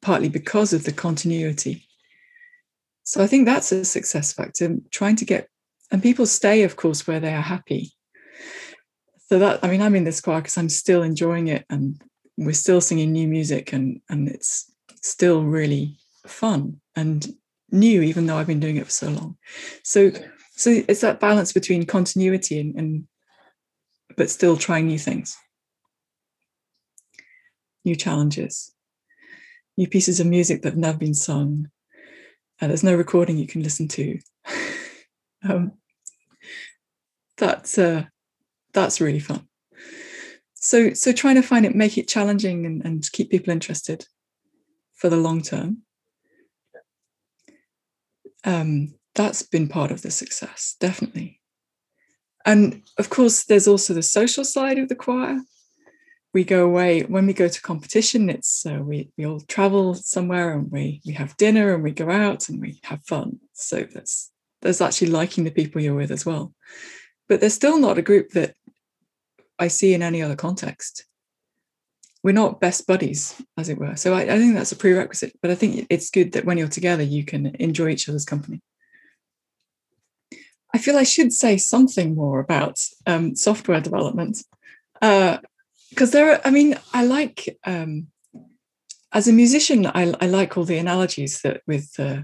partly 0.01 0.29
because 0.29 0.71
of 0.73 0.83
the 0.83 0.93
continuity. 0.93 1.88
So 3.09 3.23
I 3.23 3.25
think 3.25 3.47
that's 3.47 3.71
a 3.71 3.83
success 3.83 4.33
factor, 4.33 4.77
trying 4.91 5.15
to 5.15 5.25
get, 5.25 5.49
and 5.89 6.03
people 6.03 6.27
stay, 6.27 6.61
of 6.61 6.75
course, 6.75 7.07
where 7.07 7.19
they 7.19 7.33
are 7.33 7.41
happy. 7.41 7.91
So 9.29 9.39
that, 9.39 9.63
I 9.63 9.67
mean, 9.67 9.81
I'm 9.81 9.95
in 9.95 10.03
this 10.03 10.21
choir 10.21 10.41
because 10.41 10.59
I'm 10.59 10.69
still 10.69 11.01
enjoying 11.01 11.47
it 11.47 11.65
and 11.71 11.99
we're 12.37 12.53
still 12.53 12.81
singing 12.81 13.11
new 13.11 13.27
music 13.27 13.73
and 13.73 13.99
and 14.09 14.29
it's 14.29 14.71
still 15.01 15.43
really 15.43 15.97
fun 16.27 16.81
and 16.95 17.33
new 17.71 18.01
even 18.01 18.25
though 18.25 18.37
i've 18.37 18.47
been 18.47 18.59
doing 18.59 18.77
it 18.77 18.85
for 18.85 18.91
so 18.91 19.09
long. 19.09 19.37
So 19.83 20.11
so 20.51 20.83
it's 20.87 21.01
that 21.01 21.19
balance 21.19 21.51
between 21.51 21.87
continuity 21.87 22.59
and, 22.59 22.75
and 22.75 23.07
but 24.17 24.29
still 24.29 24.55
trying 24.55 24.85
new 24.85 24.99
things. 24.99 25.35
New 27.83 27.95
challenges. 27.95 28.71
New 29.77 29.87
pieces 29.87 30.19
of 30.19 30.27
music 30.27 30.61
that 30.61 30.73
have 30.73 30.77
never 30.77 30.99
been 30.99 31.15
sung 31.15 31.71
and 32.61 32.69
there's 32.69 32.83
no 32.83 32.95
recording 32.95 33.37
you 33.37 33.47
can 33.47 33.63
listen 33.63 33.87
to. 33.89 34.19
Um, 35.41 35.71
that's 37.37 37.77
uh, 37.77 38.03
that's 38.73 38.99
really 38.99 39.21
fun. 39.21 39.47
So 40.55 40.93
so 40.93 41.13
trying 41.13 41.35
to 41.35 41.41
find 41.41 41.65
it 41.65 41.73
make 41.73 41.97
it 41.97 42.09
challenging 42.09 42.65
and, 42.65 42.83
and 42.85 43.09
keep 43.13 43.31
people 43.31 43.53
interested 43.53 44.05
for 44.95 45.09
the 45.09 45.15
long 45.15 45.41
term. 45.41 45.83
Um, 48.43 48.95
that's 49.15 49.43
been 49.43 49.69
part 49.69 49.91
of 49.91 50.01
the 50.01 50.11
success 50.11 50.75
definitely. 50.81 51.39
And 52.45 52.83
of 52.97 53.09
course 53.09 53.45
there's 53.45 53.67
also 53.67 53.93
the 53.93 54.03
social 54.03 54.43
side 54.43 54.77
of 54.77 54.89
the 54.89 54.95
choir 54.95 55.39
we 56.33 56.43
go 56.43 56.63
away 56.63 57.01
when 57.01 57.25
we 57.25 57.33
go 57.33 57.47
to 57.47 57.61
competition 57.61 58.29
it's 58.29 58.65
uh, 58.65 58.79
we, 58.81 59.09
we 59.17 59.25
all 59.25 59.39
travel 59.41 59.93
somewhere 59.93 60.53
and 60.53 60.71
we 60.71 61.01
we 61.05 61.13
have 61.13 61.37
dinner 61.37 61.73
and 61.73 61.83
we 61.83 61.91
go 61.91 62.09
out 62.09 62.49
and 62.49 62.61
we 62.61 62.79
have 62.83 63.03
fun 63.05 63.39
so 63.53 63.85
that's 63.93 64.31
there's 64.61 64.81
actually 64.81 65.07
liking 65.07 65.43
the 65.43 65.51
people 65.51 65.81
you're 65.81 65.95
with 65.95 66.11
as 66.11 66.25
well 66.25 66.53
but 67.27 67.39
there's 67.39 67.53
still 67.53 67.79
not 67.79 67.97
a 67.97 68.03
group 68.03 68.29
that 68.31 68.55
I 69.59 69.67
see 69.67 69.93
in 69.93 70.01
any 70.01 70.21
other 70.21 70.35
context. 70.35 71.05
We're 72.23 72.31
not 72.31 72.59
best 72.59 72.87
buddies, 72.87 73.39
as 73.57 73.69
it 73.69 73.77
were. 73.77 73.95
So 73.95 74.13
I, 74.13 74.21
I, 74.21 74.37
think 74.37 74.55
that's 74.55 74.71
a 74.71 74.77
prerequisite. 74.77 75.37
But 75.41 75.51
I 75.51 75.55
think 75.55 75.85
it's 75.89 76.09
good 76.09 76.31
that 76.33 76.45
when 76.45 76.57
you're 76.57 76.67
together, 76.67 77.03
you 77.03 77.23
can 77.23 77.55
enjoy 77.59 77.89
each 77.89 78.09
other's 78.09 78.25
company. 78.25 78.61
I 80.73 80.77
feel 80.77 80.97
I 80.97 81.03
should 81.03 81.33
say 81.33 81.57
something 81.57 82.15
more 82.15 82.39
about 82.39 82.79
um, 83.05 83.35
software 83.35 83.81
development 83.81 84.43
because 85.89 86.11
there 86.11 86.31
are. 86.31 86.41
I 86.45 86.51
mean, 86.51 86.77
I 86.93 87.05
like 87.05 87.57
um, 87.65 88.07
as 89.11 89.27
a 89.27 89.33
musician, 89.33 89.87
I, 89.87 90.13
I, 90.21 90.27
like 90.27 90.57
all 90.57 90.65
the 90.65 90.77
analogies 90.77 91.41
that 91.41 91.61
with 91.65 91.91
uh, 91.97 92.21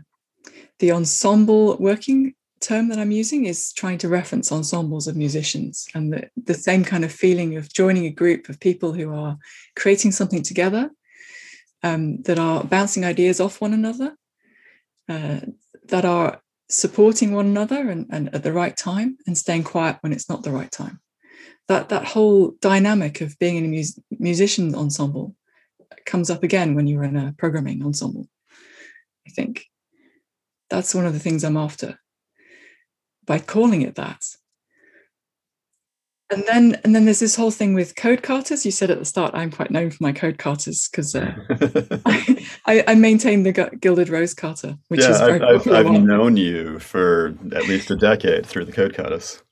the 0.80 0.92
ensemble 0.92 1.78
working 1.78 2.36
term 2.62 2.90
that 2.90 3.00
I'm 3.00 3.12
using 3.12 3.46
is 3.46 3.74
trying 3.74 3.98
to 4.00 4.10
reference 4.10 4.52
ensembles 4.52 5.08
of 5.08 5.16
musicians 5.16 5.88
and 5.94 6.14
the, 6.14 6.30
the 6.36 6.54
same 6.54 6.84
kind 6.84 7.04
of 7.04 7.12
feeling 7.12 7.58
of 7.58 7.72
joining 7.72 8.06
a 8.06 8.12
group 8.12 8.50
of 8.50 8.60
people 8.60 8.94
who 8.94 9.14
are 9.14 9.38
creating 9.76 10.12
something 10.12 10.42
together, 10.42 10.92
um, 11.84 12.22
that 12.24 12.40
are 12.40 12.64
bouncing 12.64 13.04
ideas 13.04 13.40
off 13.40 13.62
one 13.62 13.74
another, 13.74 14.16
uh, 15.10 15.42
that 15.86 16.06
are 16.06 16.42
supporting 16.70 17.34
one 17.34 17.46
another 17.46 17.90
and, 17.90 18.08
and 18.12 18.34
at 18.34 18.44
the 18.44 18.54
right 18.54 18.76
time 18.76 19.18
and 19.28 19.38
staying 19.38 19.64
quiet 19.64 19.98
when 20.02 20.12
it's 20.12 20.30
not 20.30 20.44
the 20.44 20.52
right 20.52 20.72
time. 20.72 21.00
That, 21.68 21.90
that 21.90 22.06
whole 22.06 22.52
dynamic 22.62 23.22
of 23.22 23.38
being 23.40 23.58
in 23.58 23.66
a 23.66 23.68
mus- 23.68 24.00
musician 24.12 24.76
ensemble 24.76 25.36
comes 26.06 26.30
up 26.30 26.44
again 26.44 26.76
when 26.76 26.88
you're 26.88 27.04
in 27.04 27.18
a 27.18 27.34
programming 27.38 27.84
ensemble, 27.84 28.28
I 29.28 29.32
think. 29.32 29.66
That's 30.70 30.94
one 30.94 31.06
of 31.06 31.14
the 31.14 31.20
things 31.20 31.44
I'm 31.44 31.58
after 31.58 32.00
by 33.26 33.40
calling 33.40 33.82
it 33.82 33.96
that. 33.96 34.24
And 36.32 36.44
then, 36.48 36.82
and 36.84 36.96
then 36.96 37.06
there's 37.06 37.20
this 37.20 37.36
whole 37.36 37.52
thing 37.52 37.76
with 37.76 37.96
code 37.96 38.24
katas. 38.24 38.66
You 38.66 38.72
said 38.72 38.90
at 38.90 38.98
the 38.98 39.06
start, 39.06 39.36
I'm 39.36 39.52
quite 39.52 39.70
known 39.70 39.92
for 39.92 39.98
my 40.02 40.12
code 40.12 40.38
katas 40.38 40.90
because 40.90 41.16
uh, 41.16 41.36
I, 42.66 42.84
I, 42.88 42.96
maintain 42.96 43.44
the 43.44 43.52
Gilded 43.80 44.10
Rose 44.10 44.34
kata, 44.34 44.80
which 44.88 45.02
yeah, 45.02 45.12
is 45.12 45.20
very 45.20 45.40
I've, 45.40 45.68
I've, 45.68 45.86
I've 45.86 46.02
known 46.02 46.36
you 46.36 46.80
for 46.80 47.36
at 47.54 47.68
least 47.68 47.92
a 47.92 47.96
decade 47.96 48.44
through 48.44 48.66
the 48.66 48.72
code 48.72 48.96
katas. 48.96 49.44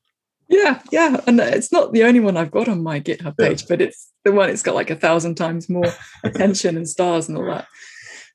Yeah, 0.53 0.79
yeah, 0.91 1.19
and 1.25 1.39
it's 1.39 1.71
not 1.71 1.93
the 1.93 2.03
only 2.03 2.19
one 2.19 2.37
I've 2.37 2.51
got 2.51 2.67
on 2.67 2.83
my 2.83 2.99
GitHub 2.99 3.35
page, 3.37 3.61
yeah. 3.61 3.67
but 3.69 3.81
it's 3.81 4.11
the 4.23 4.31
one 4.31 4.51
it's 4.51 4.61
got 4.61 4.75
like 4.75 4.91
a 4.91 4.95
thousand 4.95 5.33
times 5.33 5.67
more 5.67 5.91
attention 6.23 6.77
and 6.77 6.87
stars 6.87 7.27
and 7.27 7.37
all 7.37 7.45
that. 7.45 7.65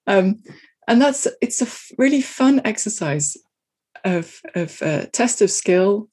Um, 0.09 0.42
and 0.88 1.00
that's 1.00 1.28
it's 1.40 1.62
a 1.62 1.94
really 1.96 2.20
fun 2.20 2.61
exercise 2.64 3.37
of 4.04 4.40
of 4.57 4.83
uh, 4.83 5.07
test 5.12 5.40
of 5.42 5.50
skill 5.50 6.09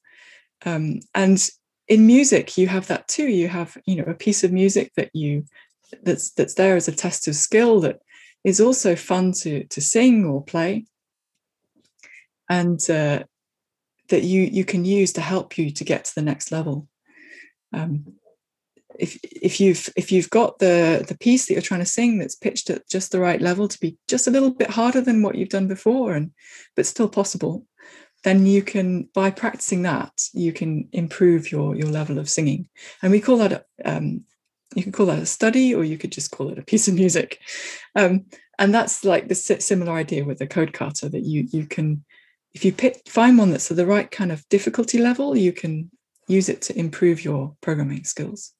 um, 0.64 1.00
and 1.12 1.50
in 1.88 2.06
music 2.06 2.56
you 2.56 2.68
have 2.68 2.86
that 2.86 3.08
too 3.08 3.26
you 3.26 3.48
have 3.48 3.76
you 3.86 3.96
know 3.96 4.04
a 4.04 4.14
piece 4.14 4.44
of 4.44 4.52
music 4.52 4.92
that 4.96 5.10
you 5.12 5.44
that's 6.02 6.30
that's 6.30 6.54
there 6.54 6.76
as 6.76 6.86
a 6.86 6.92
test 6.92 7.26
of 7.26 7.34
skill 7.34 7.80
that 7.80 7.98
is 8.44 8.60
also 8.60 8.94
fun 8.94 9.32
to 9.32 9.64
to 9.64 9.80
sing 9.80 10.24
or 10.24 10.44
play 10.44 10.84
and 12.48 12.88
uh, 12.90 13.24
that 14.08 14.22
you 14.22 14.42
you 14.42 14.64
can 14.64 14.84
use 14.84 15.12
to 15.14 15.20
help 15.20 15.58
you 15.58 15.70
to 15.70 15.84
get 15.84 16.04
to 16.04 16.14
the 16.14 16.22
next 16.22 16.52
level. 16.52 16.88
Um, 17.72 18.14
if 18.98 19.18
if 19.22 19.60
you've 19.60 19.88
if 19.96 20.10
you've 20.10 20.30
got 20.30 20.58
the 20.58 21.04
the 21.06 21.18
piece 21.18 21.46
that 21.46 21.52
you're 21.52 21.62
trying 21.62 21.80
to 21.80 21.86
sing 21.86 22.18
that's 22.18 22.34
pitched 22.34 22.70
at 22.70 22.88
just 22.88 23.12
the 23.12 23.20
right 23.20 23.40
level 23.40 23.68
to 23.68 23.78
be 23.78 23.98
just 24.08 24.26
a 24.26 24.30
little 24.30 24.50
bit 24.50 24.70
harder 24.70 25.00
than 25.00 25.22
what 25.22 25.34
you've 25.34 25.50
done 25.50 25.68
before 25.68 26.14
and 26.14 26.30
but 26.74 26.86
still 26.86 27.08
possible 27.08 27.66
then 28.26 28.44
you 28.44 28.60
can 28.60 29.08
by 29.14 29.30
practicing 29.30 29.82
that 29.82 30.28
you 30.32 30.52
can 30.52 30.88
improve 30.92 31.52
your 31.52 31.76
your 31.76 31.88
level 31.88 32.18
of 32.18 32.28
singing. 32.28 32.68
And 33.00 33.12
we 33.12 33.20
call 33.20 33.38
that 33.38 33.66
um, 33.84 34.24
you 34.74 34.82
can 34.82 34.90
call 34.90 35.06
that 35.06 35.20
a 35.20 35.26
study 35.26 35.72
or 35.72 35.84
you 35.84 35.96
could 35.96 36.10
just 36.10 36.32
call 36.32 36.50
it 36.50 36.58
a 36.58 36.62
piece 36.62 36.88
of 36.88 36.94
music. 36.94 37.38
Um, 37.94 38.26
and 38.58 38.74
that's 38.74 39.04
like 39.04 39.28
the 39.28 39.36
similar 39.36 39.92
idea 39.92 40.24
with 40.24 40.38
the 40.38 40.46
code 40.48 40.72
kata 40.72 41.08
that 41.08 41.24
you 41.24 41.46
you 41.52 41.66
can 41.66 42.04
if 42.56 42.64
you 42.64 42.72
pick, 42.72 43.02
find 43.06 43.36
one 43.38 43.50
that's 43.50 43.70
at 43.70 43.76
the 43.76 43.86
right 43.86 44.10
kind 44.10 44.32
of 44.32 44.48
difficulty 44.48 44.98
level 44.98 45.36
you 45.36 45.52
can 45.52 45.90
use 46.26 46.48
it 46.48 46.62
to 46.62 46.78
improve 46.78 47.24
your 47.24 47.54
programming 47.60 48.04
skills 48.04 48.52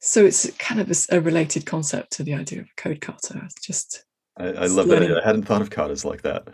so 0.00 0.24
it's 0.24 0.50
kind 0.58 0.80
of 0.80 0.90
a, 0.90 1.16
a 1.16 1.20
related 1.20 1.66
concept 1.66 2.12
to 2.12 2.22
the 2.22 2.34
idea 2.34 2.60
of 2.60 2.66
a 2.66 2.80
code 2.80 3.00
kata 3.00 3.40
it's 3.44 3.60
just 3.60 4.04
I, 4.38 4.46
I 4.46 4.66
love 4.66 4.86
learning. 4.86 5.10
that. 5.10 5.22
I 5.22 5.26
hadn't 5.26 5.44
thought 5.44 5.62
of 5.62 5.70
katas 5.70 6.04
like 6.04 6.22
that. 6.22 6.48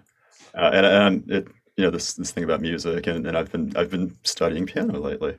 Uh, 0.55 0.71
and 0.73 0.87
and 0.87 1.31
it 1.31 1.49
you 1.77 1.85
know 1.85 1.91
this 1.91 2.15
this 2.15 2.31
thing 2.31 2.45
about 2.45 2.61
music 2.61 3.07
and, 3.07 3.27
and 3.27 3.37
I've 3.37 3.53
been 3.53 3.73
I've 3.77 3.91
been 3.91 4.17
studying 4.23 4.67
piano 4.67 4.99
lately. 4.99 5.37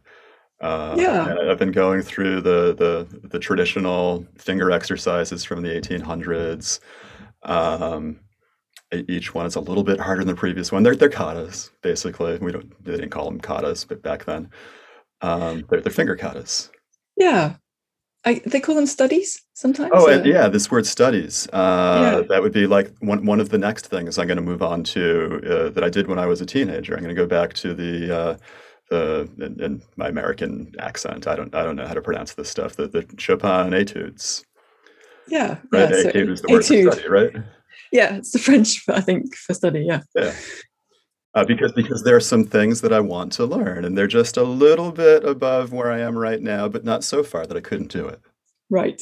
Uh, 0.62 0.96
yeah, 0.98 1.36
I've 1.50 1.60
been 1.60 1.72
going 1.72 2.02
through 2.02 2.42
the 2.42 2.76
the 2.76 3.28
the 3.28 3.40
traditional 3.40 4.26
finger 4.38 4.72
exercises 4.72 5.44
from 5.44 5.62
the 5.62 5.70
1800s. 5.70 6.80
Um, 7.44 8.20
each 8.94 9.34
one 9.34 9.46
is 9.46 9.56
a 9.56 9.60
little 9.60 9.84
bit 9.84 10.00
harder 10.00 10.24
than 10.24 10.36
the 10.36 10.40
previous 10.40 10.72
one. 10.72 10.84
They're 10.84 10.96
they're 10.96 11.10
katas 11.10 11.72
basically. 11.82 12.38
We 12.38 12.52
don't 12.52 12.84
they 12.84 12.92
didn't 12.92 13.10
call 13.10 13.26
them 13.26 13.40
katas, 13.40 13.88
but 13.88 14.02
back 14.02 14.26
then 14.26 14.50
um, 15.22 15.66
they're, 15.70 15.82
they're 15.82 15.92
finger 15.92 16.16
katas. 16.16 16.70
Yeah, 17.18 17.56
I, 18.26 18.42
they 18.46 18.60
call 18.60 18.76
them 18.76 18.88
studies 18.88 19.42
sometimes. 19.54 19.92
Oh, 19.94 20.12
uh, 20.12 20.24
yeah, 20.24 20.48
this 20.48 20.72
word 20.72 20.88
studies. 20.88 21.48
Uh, 21.54 22.18
yeah. 22.18 22.28
That 22.28 22.42
would 22.42 22.52
be 22.52 22.66
like 22.66 22.92
one, 23.00 23.26
one 23.26 23.40
of 23.40 23.50
the 23.50 23.58
next 23.58 23.88
things 23.88 24.18
I'm 24.18 24.28
going 24.28 24.38
to 24.38 24.44
move 24.44 24.64
on 24.64 24.84
to 24.86 25.42
uh, 25.46 25.70
that 25.70 25.84
I 25.84 25.90
did 25.90 26.08
when 26.08 26.18
I 26.18 26.26
was 26.26 26.42
a 26.42 26.46
teenager. 26.46 26.96
I'm 26.96 27.04
going 27.04 27.16
to 27.16 27.22
go 27.22 27.28
back 27.28 27.54
to 27.54 27.74
the 27.74 28.18
uh, 28.18 28.38
the 28.90 29.30
in, 29.38 29.64
in, 29.64 29.82
my 29.96 30.08
American 30.08 30.74
accent. 30.80 31.28
I 31.28 31.36
don't 31.36 31.54
I 31.54 31.64
don't 31.64 31.76
know 31.76 31.88
how 31.88 31.94
to 31.94 32.02
pronounce 32.02 32.34
this 32.34 32.50
stuff. 32.50 32.76
The 32.76 32.88
the 32.88 33.06
Chopin 33.18 33.74
etudes. 33.74 34.44
Yeah, 35.28 35.58
right. 35.72 35.90
Yeah, 35.90 36.02
so 36.02 36.10
Etude 36.10 36.30
is 36.30 36.42
the 36.42 36.52
word 36.52 36.66
for 36.66 36.92
study, 36.92 37.08
right? 37.08 37.36
Yeah, 37.92 38.16
it's 38.16 38.32
the 38.32 38.40
French, 38.40 38.84
I 38.90 39.02
think, 39.02 39.36
for 39.36 39.54
study. 39.54 39.86
Yeah. 39.88 40.02
Yeah 40.16 40.34
uh, 41.36 41.44
because 41.44 41.74
because 41.74 42.02
there 42.04 42.16
are 42.16 42.22
some 42.22 42.46
things 42.46 42.82
that 42.82 42.94
I 42.94 43.02
want 43.02 43.34
to 43.34 43.46
learn, 43.46 43.84
and 43.84 43.98
they're 43.98 44.08
just 44.08 44.38
a 44.38 44.44
little 44.44 44.92
bit 44.92 45.26
above 45.26 45.74
where 45.74 45.92
I 45.92 46.00
am 46.00 46.18
right 46.18 46.42
now, 46.42 46.70
but 46.70 46.86
not 46.86 47.04
so 47.04 47.24
far 47.24 47.46
that 47.46 47.58
I 47.58 47.62
couldn't 47.62 47.92
do 47.92 48.08
it. 48.08 48.22
Right, 48.70 49.02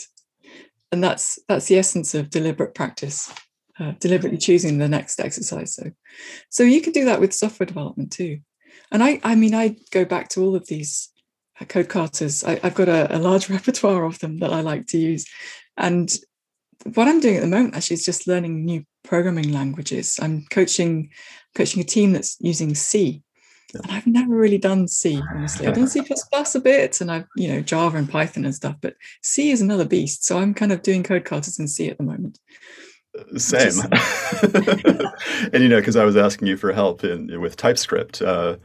and 0.92 1.04
that's 1.04 1.38
that's 1.48 1.68
the 1.68 1.78
essence 1.78 2.16
of 2.16 2.32
deliberate 2.32 2.74
practice, 2.74 3.32
uh, 3.80 3.94
deliberately 4.00 4.40
choosing 4.40 4.80
the 4.80 4.90
next 4.90 5.20
exercise. 5.20 5.76
So, 5.76 5.92
so 6.50 6.64
you 6.64 6.82
can 6.82 6.92
do 6.92 7.06
that 7.06 7.22
with 7.22 7.34
software 7.34 7.68
development 7.68 8.12
too. 8.12 8.40
And 8.92 9.04
I, 9.04 9.20
I 9.24 9.36
mean, 9.36 9.54
I 9.54 9.76
go 9.92 10.04
back 10.04 10.30
to 10.30 10.42
all 10.42 10.56
of 10.56 10.68
these 10.68 11.10
uh, 11.62 11.66
code 11.66 11.88
katas. 11.88 12.44
I, 12.48 12.60
have 12.66 12.76
got 12.76 12.90
a, 12.90 13.16
a 13.16 13.20
large 13.20 13.48
repertoire 13.50 14.06
of 14.06 14.18
them 14.20 14.40
that 14.40 14.52
I 14.52 14.62
like 14.62 14.88
to 14.88 14.98
use, 14.98 15.28
and 15.78 16.12
what 16.96 17.08
I'm 17.08 17.20
doing 17.20 17.36
at 17.38 17.42
the 17.42 17.48
moment 17.48 17.76
actually 17.76 17.96
is 17.96 18.06
just 18.06 18.28
learning 18.28 18.66
new 18.66 18.86
programming 19.04 19.52
languages. 19.52 20.20
I'm 20.22 20.46
coaching 20.52 21.10
coaching 21.56 21.82
a 21.82 21.86
team 21.86 22.14
that's 22.14 22.38
using 22.40 22.76
C. 22.76 23.24
And 23.74 23.92
I've 23.92 24.06
never 24.06 24.36
really 24.36 24.60
done 24.60 24.88
C, 24.88 25.20
honestly. 25.34 25.66
I've 25.66 25.74
done 25.74 25.88
C 25.88 26.02
a 26.56 26.60
bit 26.60 27.02
and 27.02 27.12
I've, 27.12 27.26
you 27.36 27.48
know, 27.48 27.62
Java 27.62 27.98
and 27.98 28.08
Python 28.08 28.46
and 28.46 28.54
stuff, 28.54 28.76
but 28.82 28.96
C 29.24 29.50
is 29.50 29.62
another 29.62 29.86
beast. 29.86 30.26
So 30.26 30.38
I'm 30.38 30.54
kind 30.54 30.72
of 30.72 30.84
doing 30.84 31.02
code 31.02 31.24
katas 31.24 31.60
in 31.60 31.68
C 31.68 31.90
at 31.90 31.98
the 31.98 32.04
moment. 32.04 32.40
Same. 33.38 33.68
Is... 33.68 33.84
and, 35.54 35.64
you 35.64 35.70
know, 35.70 35.80
because 35.80 35.96
I 35.96 36.06
was 36.06 36.16
asking 36.16 36.48
you 36.48 36.58
for 36.58 36.72
help 36.72 37.04
in 37.04 37.42
with 37.42 37.58
TypeScript, 37.58 38.22
uh, 38.22 38.58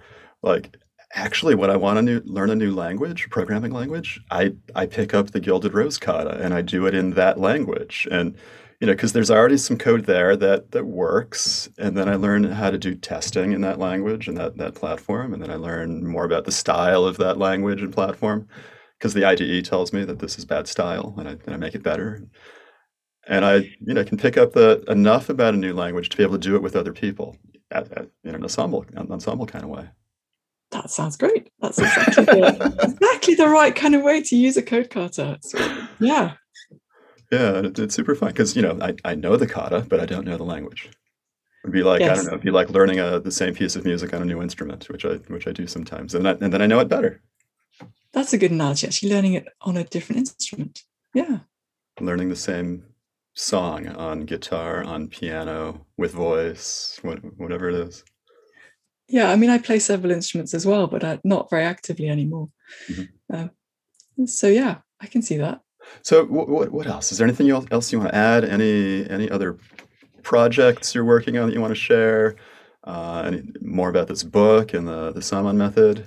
like 0.43 0.77
actually 1.15 1.55
when 1.55 1.71
I 1.71 1.77
want 1.77 2.07
to 2.07 2.23
learn 2.25 2.51
a 2.51 2.55
new 2.55 2.75
language, 2.75 3.29
programming 3.31 3.73
language, 3.73 4.21
I 4.31 4.55
I 4.75 4.87
pick 4.87 5.15
up 5.15 5.31
the 5.31 5.41
Gilded 5.41 5.75
Rose 5.75 5.99
kata 5.99 6.39
and 6.43 6.55
I 6.55 6.63
do 6.63 6.87
it 6.87 6.95
in 6.95 7.11
that 7.13 7.39
language. 7.39 8.07
And 8.11 8.37
you 8.81 8.87
know, 8.87 8.93
because 8.93 9.13
there's 9.13 9.31
already 9.31 9.57
some 9.57 9.77
code 9.77 10.05
there 10.07 10.37
that 10.37 10.71
that 10.73 10.87
works, 10.87 11.69
and 11.79 11.97
then 11.97 12.09
I 12.09 12.15
learn 12.15 12.45
how 12.45 12.71
to 12.71 12.79
do 12.79 12.95
testing 12.95 13.53
in 13.53 13.61
that 13.63 13.79
language 13.79 14.29
and 14.29 14.37
that 14.37 14.57
that 14.59 14.75
platform, 14.77 15.33
and 15.35 15.43
then 15.43 15.51
I 15.51 15.57
learn 15.57 16.07
more 16.07 16.25
about 16.25 16.45
the 16.45 16.53
style 16.53 17.05
of 17.05 17.17
that 17.19 17.39
language 17.39 17.83
and 17.83 17.93
platform, 17.93 18.47
because 18.99 19.15
the 19.15 19.25
IDE 19.25 19.65
tells 19.65 19.93
me 19.93 20.05
that 20.05 20.21
this 20.21 20.39
is 20.39 20.45
bad 20.45 20.69
style, 20.69 21.15
and 21.19 21.29
I, 21.29 21.33
and 21.33 21.55
I 21.55 21.57
make 21.57 21.75
it 21.75 21.83
better. 21.83 22.23
And 23.27 23.45
I, 23.45 23.57
you 23.81 23.95
know, 23.95 24.05
can 24.05 24.17
pick 24.17 24.39
up 24.39 24.53
the 24.55 24.83
enough 24.89 25.29
about 25.29 25.55
a 25.55 25.59
new 25.59 25.75
language 25.75 26.09
to 26.11 26.17
be 26.17 26.23
able 26.23 26.35
to 26.35 26.39
do 26.39 26.57
it 26.57 26.63
with 26.63 26.77
other 26.77 26.93
people 26.93 27.37
at, 27.71 27.93
at, 27.93 28.09
in 28.25 28.35
an 28.35 28.43
ensemble 28.43 28.87
an 28.95 29.11
ensemble 29.13 29.47
kind 29.47 29.65
of 29.65 29.71
way. 29.71 29.89
That 30.71 30.91
sounds 30.91 31.17
great. 31.17 31.51
That's 31.61 31.79
exactly 31.79 32.25
the, 32.25 32.79
exactly 32.83 33.35
the 33.35 33.49
right 33.49 33.75
kind 33.75 33.95
of 33.95 34.03
way 34.03 34.23
to 34.23 34.37
use 34.37 34.57
a 34.57 34.63
code 34.63 34.91
kata. 34.91 35.39
So, 35.41 35.59
yeah, 35.99 36.35
yeah, 37.31 37.59
it, 37.59 37.79
it's 37.79 37.95
super 37.95 38.15
fun 38.15 38.31
because 38.31 38.57
you 38.57 38.63
know 38.63 38.79
I, 38.81 38.95
I 39.05 39.15
know 39.15 39.37
the 39.37 39.47
kata, 39.47 39.87
but 39.89 40.01
I 40.01 40.07
don't 40.07 40.25
know 40.25 40.37
the 40.37 40.45
language. 40.45 40.91
It'd 41.65 41.73
be 41.73 41.83
like 41.83 42.01
yes. 42.01 42.11
I 42.11 42.15
don't 42.15 42.25
know, 42.27 42.33
it'd 42.33 42.45
be 42.45 42.51
like 42.51 42.71
learning 42.71 43.01
a, 43.01 43.21
the 43.21 43.31
same 43.31 43.55
piece 43.55 43.77
of 43.77 43.85
music 43.85 44.15
on 44.15 44.23
a 44.23 44.25
new 44.25 44.41
instrument, 44.41 44.89
which 44.89 45.05
I 45.05 45.15
which 45.29 45.47
I 45.47 45.53
do 45.53 45.67
sometimes, 45.67 46.15
and 46.15 46.27
I, 46.27 46.33
and 46.33 46.53
then 46.53 46.63
I 46.63 46.67
know 46.67 46.81
it 46.81 46.89
better. 46.89 47.23
That's 48.13 48.33
a 48.33 48.39
good 48.39 48.51
analogy. 48.51 48.87
Actually, 48.87 49.13
learning 49.13 49.35
it 49.35 49.47
on 49.61 49.77
a 49.77 49.85
different 49.85 50.21
instrument. 50.21 50.83
Yeah. 51.15 51.41
Learning 52.01 52.29
the 52.29 52.37
same 52.37 52.85
song 53.35 53.89
on 53.89 54.21
guitar, 54.21 54.83
on 54.85 55.09
piano, 55.09 55.87
with 55.97 56.13
voice, 56.13 56.99
whatever 57.03 57.69
it 57.69 57.75
is. 57.75 58.05
Yeah, 59.09 59.31
I 59.31 59.37
mean, 59.37 59.51
I 59.51 59.59
play 59.59 59.79
several 59.79 60.13
instruments 60.13 60.53
as 60.53 60.67
well, 60.67 60.87
but 60.87 61.03
uh, 61.03 61.19
not 61.25 61.49
very 61.49 61.65
actively 61.65 62.09
anymore. 62.09 62.51
Mm-hmm. 62.89 63.35
Uh, 63.35 64.27
so 64.27 64.49
yeah, 64.49 64.79
I 65.01 65.07
can 65.07 65.23
see 65.23 65.39
that. 65.39 65.61
So 66.03 66.25
what 66.27 66.71
what 66.71 66.87
else? 66.87 67.13
Is 67.13 67.19
there 67.19 67.27
anything 67.27 67.51
else 67.51 67.93
you 67.93 67.99
want 67.99 68.11
to 68.11 68.17
add? 68.17 68.45
Any 68.45 69.09
any 69.09 69.31
other 69.31 69.59
projects 70.23 70.95
you're 70.95 71.05
working 71.05 71.39
on 71.39 71.49
that 71.49 71.55
you 71.55 71.61
want 71.61 71.71
to 71.71 71.81
share? 71.81 72.37
Uh, 72.85 73.23
any 73.27 73.43
more 73.61 73.89
about 73.89 74.09
this 74.09 74.23
book 74.23 74.75
and 74.75 74.87
the 74.87 75.13
the 75.13 75.21
Samman 75.21 75.57
method? 75.57 76.07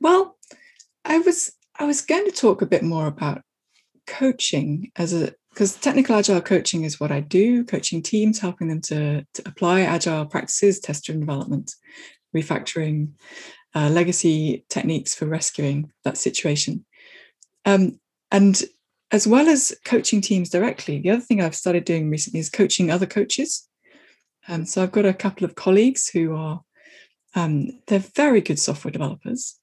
Well, 0.00 0.36
I 1.04 1.18
was 1.18 1.52
I 1.78 1.84
was 1.84 2.02
going 2.02 2.24
to 2.24 2.32
talk 2.32 2.62
a 2.62 2.66
bit 2.66 2.82
more 2.82 3.06
about 3.06 3.42
coaching 4.06 4.90
as 4.96 5.12
a 5.12 5.34
because 5.52 5.76
technical 5.76 6.16
agile 6.16 6.40
coaching 6.40 6.84
is 6.84 6.98
what 6.98 7.12
I 7.12 7.20
do, 7.20 7.64
coaching 7.64 8.02
teams, 8.02 8.38
helping 8.38 8.68
them 8.68 8.80
to, 8.82 9.26
to 9.34 9.42
apply 9.44 9.82
agile 9.82 10.24
practices, 10.24 10.80
test 10.80 11.04
driven 11.04 11.20
development, 11.20 11.74
refactoring, 12.34 13.10
uh, 13.74 13.90
legacy 13.90 14.64
techniques 14.70 15.14
for 15.14 15.26
rescuing 15.26 15.92
that 16.04 16.16
situation. 16.16 16.84
Um, 17.66 18.00
and 18.30 18.62
as 19.10 19.26
well 19.26 19.48
as 19.48 19.76
coaching 19.84 20.22
teams 20.22 20.48
directly, 20.48 20.98
the 20.98 21.10
other 21.10 21.20
thing 21.20 21.42
I've 21.42 21.54
started 21.54 21.84
doing 21.84 22.08
recently 22.08 22.40
is 22.40 22.48
coaching 22.48 22.90
other 22.90 23.06
coaches. 23.06 23.68
Um, 24.48 24.64
so 24.64 24.82
I've 24.82 24.92
got 24.92 25.04
a 25.04 25.12
couple 25.12 25.44
of 25.44 25.54
colleagues 25.54 26.08
who 26.08 26.34
are 26.34 26.62
um, 27.34 27.68
they're 27.86 27.98
very 27.98 28.40
good 28.40 28.58
software 28.58 28.92
developers, 28.92 29.58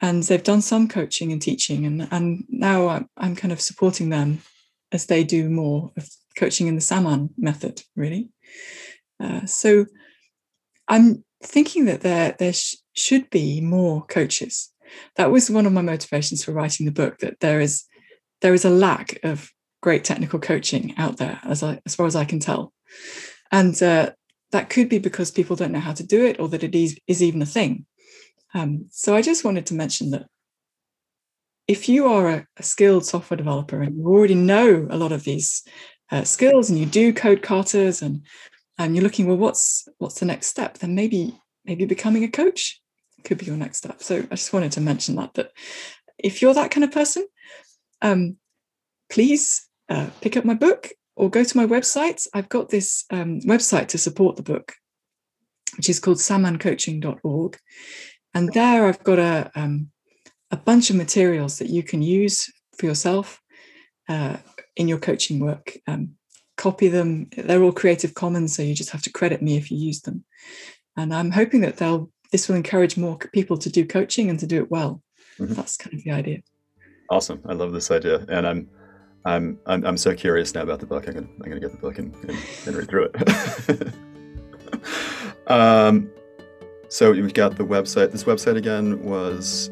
and 0.00 0.22
they've 0.22 0.42
done 0.42 0.62
some 0.62 0.86
coaching 0.86 1.32
and 1.32 1.42
teaching, 1.42 1.84
and 1.86 2.06
and 2.12 2.44
now 2.48 2.88
I'm, 2.88 3.08
I'm 3.16 3.34
kind 3.34 3.52
of 3.52 3.60
supporting 3.60 4.10
them 4.10 4.42
as 4.92 5.06
they 5.06 5.24
do 5.24 5.48
more 5.48 5.92
of 5.96 6.08
coaching 6.36 6.66
in 6.66 6.74
the 6.74 6.80
Samman 6.80 7.30
method, 7.36 7.82
really. 7.96 8.30
Uh, 9.18 9.46
so 9.46 9.86
I'm 10.88 11.24
thinking 11.42 11.84
that 11.86 12.00
there 12.00 12.34
there 12.38 12.52
sh- 12.52 12.76
should 12.94 13.30
be 13.30 13.60
more 13.60 14.04
coaches. 14.06 14.72
That 15.16 15.30
was 15.30 15.50
one 15.50 15.66
of 15.66 15.72
my 15.72 15.82
motivations 15.82 16.44
for 16.44 16.52
writing 16.52 16.86
the 16.86 16.92
book. 16.92 17.18
That 17.18 17.40
there 17.40 17.60
is 17.60 17.84
there 18.40 18.54
is 18.54 18.64
a 18.64 18.70
lack 18.70 19.18
of 19.22 19.50
great 19.82 20.04
technical 20.04 20.38
coaching 20.38 20.94
out 20.98 21.16
there, 21.16 21.40
as 21.44 21.62
I, 21.62 21.80
as 21.86 21.94
far 21.94 22.06
as 22.06 22.16
I 22.16 22.24
can 22.24 22.40
tell, 22.40 22.72
and 23.50 23.80
uh, 23.82 24.10
that 24.52 24.70
could 24.70 24.88
be 24.88 24.98
because 24.98 25.30
people 25.30 25.56
don't 25.56 25.72
know 25.72 25.80
how 25.80 25.92
to 25.92 26.06
do 26.06 26.24
it, 26.24 26.40
or 26.40 26.48
that 26.48 26.64
it 26.64 26.74
is, 26.74 26.98
is 27.06 27.22
even 27.22 27.42
a 27.42 27.46
thing. 27.46 27.86
Um, 28.54 28.86
so 28.90 29.14
I 29.14 29.22
just 29.22 29.44
wanted 29.44 29.66
to 29.66 29.74
mention 29.74 30.10
that 30.10 30.26
if 31.70 31.88
you 31.88 32.08
are 32.08 32.28
a, 32.28 32.46
a, 32.56 32.62
skilled 32.64 33.06
software 33.06 33.36
developer 33.36 33.80
and 33.80 33.96
you 33.96 34.04
already 34.04 34.34
know 34.34 34.88
a 34.90 34.96
lot 34.96 35.12
of 35.12 35.22
these 35.22 35.62
uh, 36.10 36.24
skills 36.24 36.68
and 36.68 36.78
you 36.78 36.84
do 36.84 37.12
code 37.12 37.42
katas 37.42 38.02
and 38.02 38.26
and 38.76 38.96
you're 38.96 39.04
looking 39.04 39.28
well 39.28 39.36
what's 39.36 39.86
what's 39.98 40.18
the 40.18 40.26
next 40.26 40.48
step 40.48 40.78
then 40.78 40.96
maybe 40.96 41.38
maybe 41.64 41.84
becoming 41.84 42.24
a 42.24 42.28
coach 42.28 42.80
could 43.22 43.38
be 43.38 43.46
your 43.46 43.56
next 43.56 43.78
step 43.78 44.02
so 44.02 44.16
i 44.16 44.34
just 44.34 44.52
wanted 44.52 44.72
to 44.72 44.80
mention 44.80 45.14
that 45.14 45.32
that 45.34 45.52
if 46.18 46.42
you're 46.42 46.54
that 46.54 46.72
kind 46.72 46.82
of 46.82 46.90
person 46.90 47.24
um, 48.02 48.36
please 49.08 49.68
uh, 49.88 50.08
pick 50.20 50.36
up 50.36 50.44
my 50.44 50.54
book 50.54 50.90
or 51.16 51.28
go 51.28 51.44
to 51.44 51.56
my 51.56 51.66
website. 51.66 52.26
I've 52.32 52.48
got 52.48 52.70
this 52.70 53.04
um, 53.10 53.40
website 53.40 53.88
to 53.88 53.98
support 53.98 54.36
the 54.36 54.42
book, 54.42 54.72
which 55.76 55.90
is 55.90 56.00
called 56.00 56.16
sammancoaching.org. 56.16 57.58
And 58.32 58.52
there 58.54 58.86
I've 58.86 59.02
got 59.04 59.18
a, 59.18 59.50
um, 59.54 59.90
a 60.50 60.56
bunch 60.56 60.90
of 60.90 60.96
materials 60.96 61.58
that 61.58 61.70
you 61.70 61.82
can 61.82 62.02
use 62.02 62.52
for 62.76 62.86
yourself 62.86 63.40
uh, 64.08 64.36
in 64.76 64.88
your 64.88 64.98
coaching 64.98 65.40
work. 65.40 65.76
Um, 65.86 66.16
copy 66.56 66.88
them. 66.88 67.28
They're 67.36 67.62
all 67.62 67.72
Creative 67.72 68.14
Commons, 68.14 68.54
so 68.54 68.62
you 68.62 68.74
just 68.74 68.90
have 68.90 69.02
to 69.02 69.12
credit 69.12 69.42
me 69.42 69.56
if 69.56 69.70
you 69.70 69.78
use 69.78 70.00
them. 70.02 70.24
And 70.96 71.14
I'm 71.14 71.30
hoping 71.30 71.60
that 71.62 71.76
they'll 71.76 72.10
this 72.32 72.48
will 72.48 72.56
encourage 72.56 72.96
more 72.96 73.18
people 73.18 73.58
to 73.58 73.70
do 73.70 73.84
coaching 73.84 74.30
and 74.30 74.38
to 74.38 74.46
do 74.46 74.62
it 74.62 74.70
well. 74.70 75.02
Mm-hmm. 75.38 75.54
That's 75.54 75.76
kind 75.76 75.94
of 75.94 76.04
the 76.04 76.12
idea. 76.12 76.38
Awesome. 77.08 77.40
I 77.46 77.54
love 77.54 77.72
this 77.72 77.90
idea. 77.90 78.24
And 78.28 78.46
I'm 78.46 78.68
I'm 79.24 79.58
I'm, 79.66 79.84
I'm 79.84 79.96
so 79.96 80.14
curious 80.14 80.54
now 80.54 80.62
about 80.62 80.80
the 80.80 80.86
book. 80.86 81.08
I'm 81.08 81.14
gonna 81.14 81.28
I'm 81.42 81.48
gonna 81.48 81.60
get 81.60 81.72
the 81.72 81.78
book 81.78 81.98
and, 81.98 82.14
and, 82.14 82.38
and 82.66 82.76
read 82.76 82.88
through 82.88 83.10
it. 83.14 83.92
um 85.46 86.10
so 86.88 87.12
we've 87.12 87.34
got 87.34 87.56
the 87.56 87.64
website. 87.64 88.12
This 88.12 88.24
website 88.24 88.56
again 88.56 89.02
was 89.02 89.70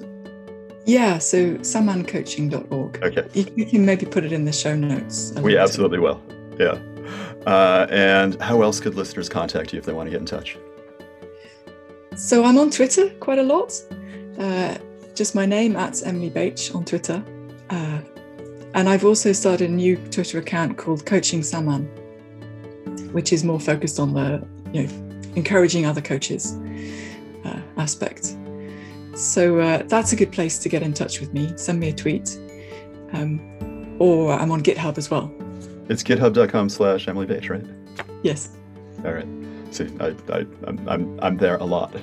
yeah, 0.89 1.19
so 1.19 1.55
sammancoaching.org. 1.57 3.05
Okay. 3.05 3.29
You, 3.35 3.47
you, 3.57 3.67
can 3.67 3.85
maybe 3.85 4.07
put 4.07 4.25
it 4.25 4.33
in 4.33 4.47
the 4.47 4.53
show 4.53 4.75
notes. 4.75 5.33
We 5.33 5.59
absolutely 5.59 5.99
will. 5.99 6.23
Yeah. 6.59 6.79
Uh, 7.47 7.87
and 7.91 8.41
how 8.41 8.63
else 8.63 8.81
could 8.81 8.95
listeners 8.95 9.29
contact 9.29 9.75
you 9.75 9.79
if 9.79 9.85
they 9.85 9.93
want 9.93 10.07
to 10.07 10.11
get 10.11 10.21
in 10.21 10.27
touch? 10.27 10.57
So 12.17 12.43
I'm 12.43 12.57
on 12.57 12.71
Twitter 12.71 13.11
quite 13.21 13.39
a 13.39 13.43
lot. 13.43 13.79
Uh, 14.39 14.79
just 15.15 15.35
my 15.35 15.45
name 15.45 15.77
at 15.77 16.07
Emily 16.07 16.31
Bache 16.31 16.75
on 16.75 16.87
Twitter. 16.87 17.23
Uh, 17.69 18.01
and 18.73 18.89
I've 18.89 19.05
also 19.05 19.33
started 19.33 19.69
a 19.69 19.73
new 19.73 19.99
Twitter 20.09 20.39
account 20.39 20.79
called 20.79 21.05
Coaching 21.05 21.41
Samman, 21.41 21.87
which 23.13 23.31
is 23.35 23.45
more 23.45 23.61
focused 23.61 24.01
on 24.01 24.15
the, 24.15 24.43
you 24.73 24.85
know, 24.85 24.91
encouraging 25.37 25.85
other 25.85 26.01
coaches 26.01 26.57
uh, 27.45 27.61
aspect. 27.77 28.38
So 29.19 29.59
uh, 29.59 29.83
that's 29.83 30.13
a 30.13 30.17
good 30.17 30.31
place 30.31 30.61
to 30.61 30.69
get 30.69 30.83
in 30.83 30.95
touch 30.95 31.19
with 31.19 31.35
me. 31.35 31.53
Send 31.57 31.81
me 31.81 31.89
a 31.89 31.93
tweet. 31.93 32.39
Um, 33.13 33.97
or 33.99 34.33
I'm 34.33 34.53
on 34.53 34.63
GitHub 34.63 34.97
as 34.97 35.11
well. 35.11 35.35
It's 35.89 36.05
github.com 36.05 36.69
slash 36.69 37.09
Emily 37.09 37.27
Bache, 37.27 37.51
right? 37.51 37.65
Yes. 38.23 38.51
All 39.05 39.13
right. 39.13 39.27
See, 39.73 39.89
I, 39.99 40.15
I, 40.33 40.47
I'm, 40.69 40.89
I'm, 40.89 41.19
I'm 41.21 41.37
there 41.37 41.57
a 41.57 41.65
lot. 41.65 41.91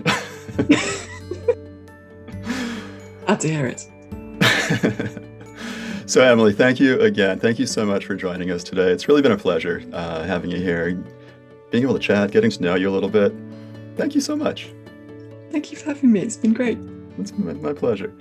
Glad 3.26 3.40
to 3.40 3.48
hear 3.48 3.66
it. 3.66 3.88
so, 6.10 6.22
Emily, 6.22 6.52
thank 6.52 6.82
you 6.82 7.00
again. 7.00 7.40
Thank 7.40 7.60
you 7.60 7.66
so 7.66 7.86
much 7.86 8.06
for 8.06 8.16
joining 8.16 8.52
us 8.52 8.62
today. 8.62 8.92
It's 8.92 9.08
really 9.08 9.22
been 9.22 9.32
a 9.32 9.38
pleasure 9.38 9.82
uh, 9.94 10.24
having 10.24 10.52
you 10.52 10.58
here, 10.58 11.02
being 11.72 11.86
able 11.86 11.94
to 11.94 12.00
chat, 12.00 12.32
getting 12.32 12.52
to 12.52 12.62
know 12.62 12.76
you 12.76 12.90
a 12.90 12.92
little 12.94 13.10
bit. 13.10 13.34
Thank 13.96 14.16
you 14.16 14.22
so 14.22 14.36
much. 14.36 14.70
Thank 15.50 15.72
you 15.72 15.78
for 15.78 15.86
having 15.94 16.12
me. 16.12 16.20
It's 16.20 16.36
been 16.36 16.54
great. 16.54 16.78
It's 17.18 17.32
my 17.34 17.74
pleasure. 17.74 18.14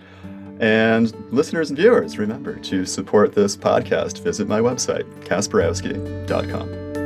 And 0.61 1.13
listeners 1.33 1.71
and 1.71 1.79
viewers, 1.79 2.17
remember 2.17 2.57
to 2.57 2.87
support 2.87 3.35
this 3.35 3.57
podcast. 3.57 4.23
Visit 4.23 4.47
my 4.49 4.61
website, 4.61 5.05
kasperowski.com. 5.25 7.04